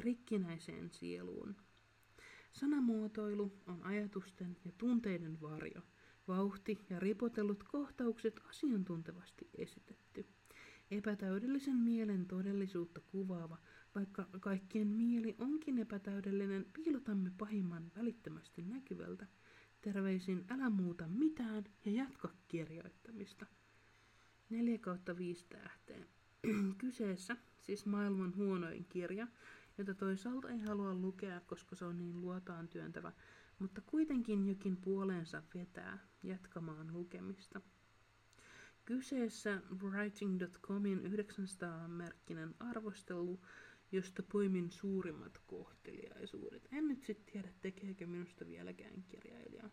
rikkinäiseen 0.00 0.90
sieluun. 0.90 1.56
Sanamuotoilu 2.52 3.52
on 3.66 3.82
ajatusten 3.82 4.56
ja 4.64 4.72
tunteiden 4.78 5.40
varjo, 5.40 5.80
vauhti 6.28 6.78
ja 6.90 7.00
ripotellut 7.00 7.64
kohtaukset 7.64 8.40
asiantuntevasti 8.48 9.50
esitetty. 9.54 10.26
Epätäydellisen 10.90 11.76
mielen 11.76 12.26
todellisuutta 12.26 13.00
kuvaava, 13.00 13.58
vaikka 13.94 14.26
kaikkien 14.40 14.88
mieli 14.88 15.34
onkin 15.38 15.78
epätäydellinen, 15.78 16.66
piilotamme 16.72 17.32
pahimman 17.38 17.92
välittömästi 17.96 18.62
näkyvältä– 18.62 19.26
Terveisin 19.82 20.44
älä 20.50 20.70
muuta 20.70 21.08
mitään 21.08 21.64
ja 21.84 21.92
jatka 21.92 22.30
kirjoittamista. 22.48 23.46
4 24.50 24.78
kautta 24.78 25.16
5 25.18 25.46
tähteä. 25.48 26.04
Kyseessä 26.78 27.36
siis 27.60 27.86
maailman 27.86 28.36
huonoin 28.36 28.84
kirja, 28.84 29.26
jota 29.78 29.94
toisaalta 29.94 30.48
ei 30.48 30.60
halua 30.60 30.94
lukea, 30.94 31.40
koska 31.40 31.76
se 31.76 31.84
on 31.84 31.98
niin 31.98 32.20
luotaan 32.20 32.68
työntävä, 32.68 33.12
mutta 33.58 33.80
kuitenkin 33.86 34.48
jokin 34.48 34.76
puoleensa 34.76 35.42
vetää 35.54 35.98
jatkamaan 36.22 36.92
lukemista. 36.92 37.60
Kyseessä 38.84 39.62
Writing.comin 39.82 41.00
900-merkkinen 41.00 42.54
arvostelu 42.60 43.40
josta 43.92 44.22
poimin 44.22 44.70
suurimmat 44.70 45.38
kohteliaisuudet. 45.46 46.68
En 46.72 46.88
nyt 46.88 47.02
sitten 47.02 47.32
tiedä, 47.32 47.48
tekeekö 47.60 48.06
minusta 48.06 48.46
vieläkään 48.46 49.04
kirjailija. 49.08 49.70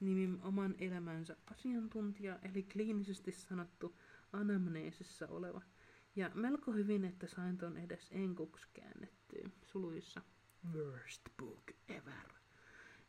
Nimi 0.00 0.38
oman 0.42 0.74
elämänsä 0.78 1.36
asiantuntija, 1.46 2.38
eli 2.42 2.62
kliinisesti 2.62 3.32
sanottu 3.32 3.98
anamneesissa 4.32 5.28
oleva. 5.28 5.62
Ja 6.16 6.30
melko 6.34 6.72
hyvin, 6.72 7.04
että 7.04 7.26
sain 7.26 7.58
ton 7.58 7.76
edes 7.76 8.08
enkuksi 8.10 8.68
käännettyä, 8.72 9.50
suluissa 9.62 10.22
worst 10.72 11.22
book 11.38 11.70
ever. 11.88 12.32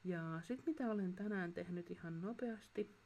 Ja 0.04 0.42
sit 0.44 0.66
mitä 0.66 0.92
olen 0.92 1.14
tänään 1.14 1.54
tehnyt 1.54 1.92
ihan 1.92 2.22
nopeasti, 2.22 3.01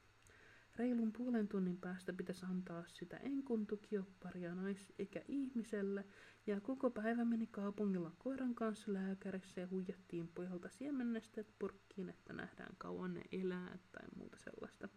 Reilun 0.75 1.11
puolen 1.11 1.47
tunnin 1.47 1.77
päästä 1.77 2.13
pitäisi 2.13 2.45
antaa 2.45 2.83
sitä 2.87 3.17
enkun 3.17 3.67
tukiopparia 3.67 4.55
naisikä 4.55 5.21
ihmiselle, 5.27 6.05
ja 6.47 6.61
koko 6.61 6.89
päivä 6.89 7.25
meni 7.25 7.47
kaupungilla 7.47 8.11
koiran 8.17 8.55
kanssa 8.55 8.93
lääkärissä 8.93 9.61
ja 9.61 9.67
huijattiin 9.67 10.27
pojalta 10.27 10.69
siemennestet 10.69 11.47
purkkiin, 11.59 12.09
että 12.09 12.33
nähdään 12.33 12.75
kauan 12.77 13.13
ne 13.13 13.21
elää 13.31 13.77
tai 13.91 14.07
muuta 14.15 14.37
sellaista. 14.37 14.89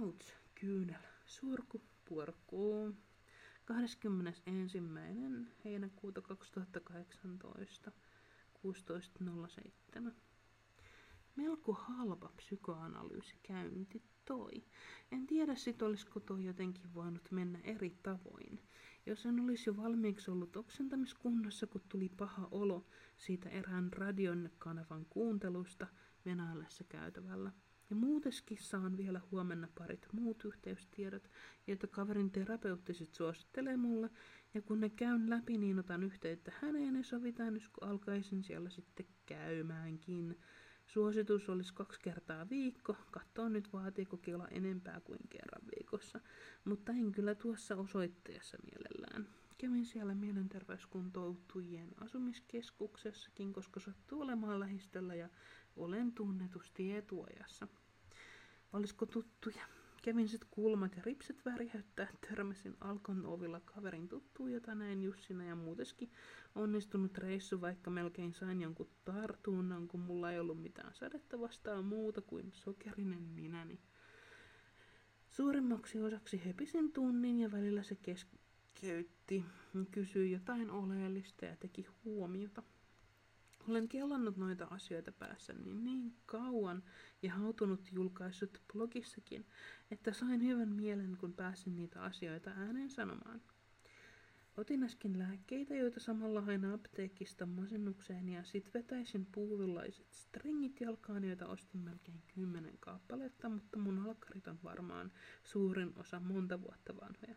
Ouch, 0.00 0.34
kyynel, 0.54 1.02
surku, 1.26 1.82
purkuu. 2.04 2.94
21. 3.64 4.78
heinäkuuta 5.64 6.22
2018, 6.22 7.92
16.07 8.58 10.12
melko 11.38 11.72
halpa 11.72 12.32
psykoanalyysikäynti 12.36 14.02
toi. 14.24 14.64
En 15.12 15.26
tiedä 15.26 15.54
sit 15.54 15.82
olisiko 15.82 16.20
toi 16.20 16.44
jotenkin 16.44 16.94
voinut 16.94 17.30
mennä 17.30 17.58
eri 17.64 17.98
tavoin. 18.02 18.60
Jos 19.06 19.26
en 19.26 19.40
olisi 19.40 19.70
jo 19.70 19.76
valmiiksi 19.76 20.30
ollut 20.30 20.56
oksentamiskunnossa, 20.56 21.66
kun 21.66 21.80
tuli 21.88 22.08
paha 22.08 22.48
olo 22.50 22.86
siitä 23.16 23.48
erään 23.48 23.92
radion 23.92 24.50
kanavan 24.58 25.06
kuuntelusta 25.10 25.86
Venäjässä 26.24 26.84
käytävällä. 26.88 27.52
Ja 27.90 27.96
muuteskin 27.96 28.58
saan 28.60 28.96
vielä 28.96 29.20
huomenna 29.30 29.68
parit 29.78 30.08
muut 30.12 30.44
yhteystiedot, 30.44 31.30
joita 31.66 31.86
kaverin 31.86 32.30
terapeuttisit 32.30 33.14
suosittelee 33.14 33.76
mulle, 33.76 34.10
ja 34.54 34.62
kun 34.62 34.80
ne 34.80 34.88
käyn 34.90 35.30
läpi, 35.30 35.58
niin 35.58 35.78
otan 35.78 36.02
yhteyttä 36.02 36.52
häneen 36.60 36.96
ja 36.96 37.04
sovitaan, 37.04 37.54
jos 37.54 37.68
kun 37.68 37.88
alkaisin 37.88 38.44
siellä 38.44 38.70
sitten 38.70 39.06
käymäänkin. 39.26 40.38
Suositus 40.88 41.48
olisi 41.48 41.74
kaksi 41.74 42.00
kertaa 42.00 42.48
viikko. 42.50 42.96
Katsoa 43.10 43.48
nyt 43.48 43.72
vaatiiko 43.72 44.16
Kela 44.16 44.48
enempää 44.48 45.00
kuin 45.00 45.18
kerran 45.28 45.62
viikossa. 45.76 46.20
Mutta 46.64 46.92
en 46.92 47.12
kyllä 47.12 47.34
tuossa 47.34 47.76
osoitteessa 47.76 48.56
mielellään. 48.64 49.28
Kävin 49.58 49.86
siellä 49.86 50.14
mielenterveyskuntoutujien 50.14 51.94
asumiskeskuksessakin, 52.00 53.52
koska 53.52 53.80
sattuu 53.80 54.20
olemaan 54.20 54.60
lähistöllä 54.60 55.14
ja 55.14 55.28
olen 55.76 56.12
tunnetusti 56.12 56.96
etuajassa. 56.96 57.68
Olisiko 58.72 59.06
tuttuja? 59.06 59.77
Kävin 60.02 60.28
sit 60.28 60.44
kulmat 60.50 60.96
ja 60.96 61.02
ripset 61.02 61.44
värjäyttää, 61.44 62.08
törmäsin 62.28 62.76
Alkon 62.80 63.26
ovilla 63.26 63.60
kaverin 63.60 64.08
tuttuun, 64.08 64.52
jota 64.52 64.74
näin 64.74 65.02
Jussina 65.02 65.44
ja 65.44 65.56
muuteskin 65.56 66.10
onnistunut 66.54 67.18
reissu, 67.18 67.60
vaikka 67.60 67.90
melkein 67.90 68.34
sain 68.34 68.60
jonkun 68.60 68.88
tartunnan, 69.04 69.88
kun 69.88 70.00
mulla 70.00 70.32
ei 70.32 70.38
ollut 70.38 70.62
mitään 70.62 70.94
sadetta 70.94 71.40
vastaan 71.40 71.84
muuta 71.84 72.20
kuin 72.20 72.50
sokerinen 72.52 73.22
minäni. 73.22 73.80
Suurimmaksi 75.28 76.00
osaksi 76.02 76.44
hepisin 76.44 76.92
tunnin 76.92 77.38
ja 77.38 77.52
välillä 77.52 77.82
se 77.82 77.96
keskeytti, 77.96 79.44
kysyi 79.90 80.30
jotain 80.30 80.70
oleellista 80.70 81.44
ja 81.44 81.56
teki 81.56 81.86
huomiota. 82.04 82.62
Olen 83.68 83.88
kellannut 83.88 84.36
noita 84.36 84.64
asioita 84.64 85.12
päässä 85.12 85.52
niin, 85.52 85.84
niin 85.84 86.16
kauan 86.26 86.82
ja 87.22 87.32
hautunut 87.32 87.92
julkaissut 87.92 88.62
blogissakin, 88.72 89.46
että 89.90 90.12
sain 90.12 90.42
hyvän 90.42 90.68
mielen, 90.68 91.16
kun 91.16 91.32
pääsin 91.32 91.76
niitä 91.76 92.02
asioita 92.02 92.50
ääneen 92.50 92.90
sanomaan. 92.90 93.40
Otin 94.58 94.82
äsken 94.82 95.18
lääkkeitä, 95.18 95.74
joita 95.74 96.00
samalla 96.00 96.40
hain 96.40 96.64
apteekista 96.64 97.46
masennukseen 97.46 98.28
ja 98.28 98.44
sit 98.44 98.74
vetäisin 98.74 99.26
puuvillaiset 99.26 100.12
stringit 100.12 100.80
jalkaan, 100.80 101.24
joita 101.24 101.46
ostin 101.46 101.80
melkein 101.80 102.22
kymmenen 102.34 102.78
kappaletta, 102.80 103.48
mutta 103.48 103.78
mun 103.78 103.98
alkarit 103.98 104.48
on 104.48 104.58
varmaan 104.64 105.12
suurin 105.44 105.92
osa 105.96 106.20
monta 106.20 106.62
vuotta 106.62 106.96
vanhoja. 106.96 107.36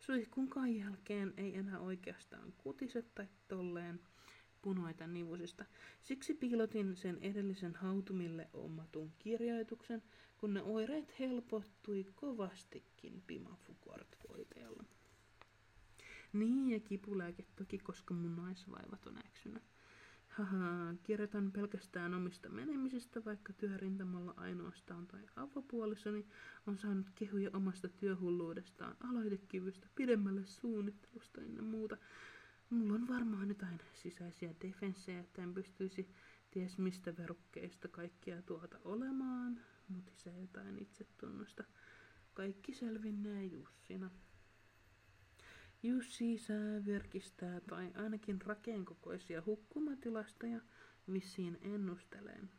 Suihkunkaan 0.00 0.74
jälkeen 0.74 1.34
ei 1.36 1.56
enää 1.56 1.80
oikeastaan 1.80 2.52
kutiset 2.58 3.14
tai 3.14 3.28
tolleen 3.48 4.00
punoita 4.62 5.06
nivusista. 5.06 5.64
Siksi 6.02 6.34
piilotin 6.34 6.96
sen 6.96 7.18
edellisen 7.20 7.74
hautumille 7.74 8.48
omatun 8.52 9.12
kirjoituksen, 9.18 10.02
kun 10.38 10.54
ne 10.54 10.62
oireet 10.62 11.18
helpottui 11.18 12.06
kovastikin 12.14 13.22
Pimafukort-voiteella. 13.26 14.84
Niin, 16.32 16.68
ja 16.68 16.80
kipulääke 16.80 17.44
toki, 17.56 17.78
koska 17.78 18.14
mun 18.14 18.36
naisvaivat 18.36 19.06
on 19.06 19.18
äksynä. 19.18 19.60
Haha, 20.28 20.94
kirjoitan 21.02 21.52
pelkästään 21.52 22.14
omista 22.14 22.48
menemisistä, 22.48 23.24
vaikka 23.24 23.52
työrintamalla 23.52 24.34
ainoastaan 24.36 25.06
tai 25.06 25.20
avopuolisoni 25.36 26.26
on 26.66 26.78
saanut 26.78 27.06
kehuja 27.14 27.50
omasta 27.52 27.88
työhulluudestaan, 27.88 28.96
aloitekyvystä, 29.00 29.88
pidemmälle 29.94 30.44
suunnittelusta 30.44 31.40
ynnä 31.40 31.62
muuta. 31.62 31.96
Mulla 32.72 32.94
on 32.94 33.08
varmaan 33.08 33.48
jotain 33.48 33.80
sisäisiä 33.94 34.54
defenssejä, 34.60 35.20
että 35.20 35.42
en 35.42 35.54
pystyisi 35.54 36.08
ties 36.50 36.78
mistä 36.78 37.16
verukkeista 37.16 37.88
kaikkia 37.88 38.42
tuota 38.42 38.78
olemaan, 38.84 39.60
mutisee 39.88 40.40
jotain 40.40 40.78
itsetunnosta. 40.78 41.64
Kaikki 42.34 42.74
selvinnee 42.74 43.44
Jussina. 43.44 44.10
Jussi 45.82 46.38
sää 46.38 46.84
virkistää 46.84 47.60
tai 47.60 47.92
ainakin 47.94 48.42
rakeenkokoisia 48.42 49.42
hukkumatilastoja 49.46 50.60
vissiin 51.12 51.58
ennusteleen. 51.62 52.50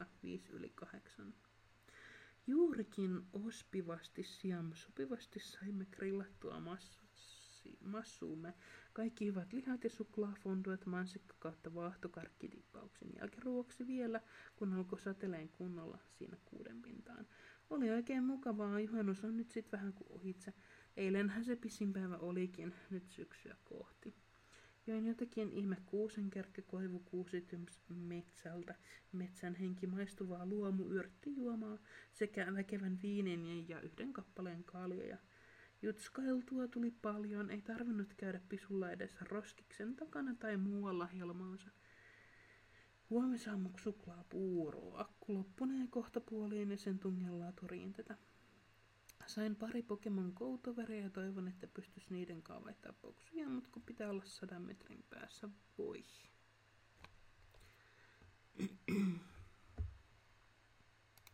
22.6.5 0.00 0.40
yli 0.50 0.72
8. 0.74 1.34
Juurikin 2.46 3.22
ospivasti 3.32 4.22
siam 4.22 4.72
sopivasti 4.74 5.40
saimme 5.40 5.86
grillattua 5.90 6.60
massi, 7.58 7.78
massuumme. 7.84 8.54
Kaikki 8.92 9.26
hyvät 9.26 9.52
lihat 9.52 9.84
ja 9.84 9.90
suklaafonduet 9.90 10.86
mansikka 10.86 11.34
kautta 11.38 11.74
vaahtokarkkitippauksen 11.74 13.08
jälkiruoksi 13.18 13.86
vielä, 13.86 14.20
kun 14.56 14.72
alkoi 14.72 15.00
sateleen 15.00 15.48
kunnolla 15.48 15.98
siinä 16.18 16.36
kuuden 16.44 16.82
pintaan. 16.82 17.26
Oli 17.70 17.90
oikein 17.90 18.24
mukavaa, 18.24 18.80
juhannus 18.80 19.24
on 19.24 19.36
nyt 19.36 19.50
sit 19.50 19.72
vähän 19.72 19.92
kuin 19.92 20.12
ohitse. 20.12 20.52
Eilenhän 20.96 21.44
se 21.44 21.56
pisin 21.56 21.92
päivä 21.92 22.16
olikin, 22.16 22.74
nyt 22.90 23.10
syksyä 23.10 23.56
kohti. 23.64 24.14
Join 24.86 25.06
jotakin 25.06 25.52
ihme 25.52 25.76
kuusenkerkkä 25.86 26.62
koivukuusityms 26.62 27.82
metsältä, 27.88 28.74
metsän 29.12 29.54
henki 29.54 29.86
maistuvaa 29.86 30.46
luomuyrttijuomaa 30.46 31.78
sekä 32.12 32.54
väkevän 32.54 32.98
viinin 33.02 33.68
ja 33.68 33.80
yhden 33.80 34.12
kappaleen 34.12 34.64
kaljoja. 34.64 35.18
Jutskailtua 35.82 36.68
tuli 36.68 36.90
paljon, 36.90 37.50
ei 37.50 37.62
tarvinnut 37.62 38.14
käydä 38.14 38.40
pisulla 38.48 38.90
edes 38.90 39.20
roskiksen 39.20 39.96
takana 39.96 40.34
tai 40.34 40.56
muualla 40.56 41.06
hilmaansa. 41.06 41.70
Huomisaamuksi 43.10 43.82
suklaapuuro. 43.82 44.92
Akku 44.94 45.34
loppunee 45.34 45.86
kohta 45.90 46.20
puoliin 46.20 46.70
ja 46.70 46.76
sen 46.76 46.98
tungellaan 46.98 47.54
toriin 47.54 47.92
tätä. 47.92 48.16
Sain 49.26 49.56
pari 49.56 49.82
Pokemon 49.82 50.32
koutovereä 50.32 51.02
ja 51.02 51.10
toivon, 51.10 51.48
että 51.48 51.66
pystys 51.66 52.10
niiden 52.10 52.42
kanssa 52.42 52.64
vaihtaa 52.64 52.92
boksia, 52.92 53.48
mutta 53.48 53.70
kun 53.72 53.82
pitää 53.82 54.10
olla 54.10 54.24
sadan 54.24 54.62
metrin 54.62 55.04
päässä, 55.10 55.48
voi. 55.78 56.04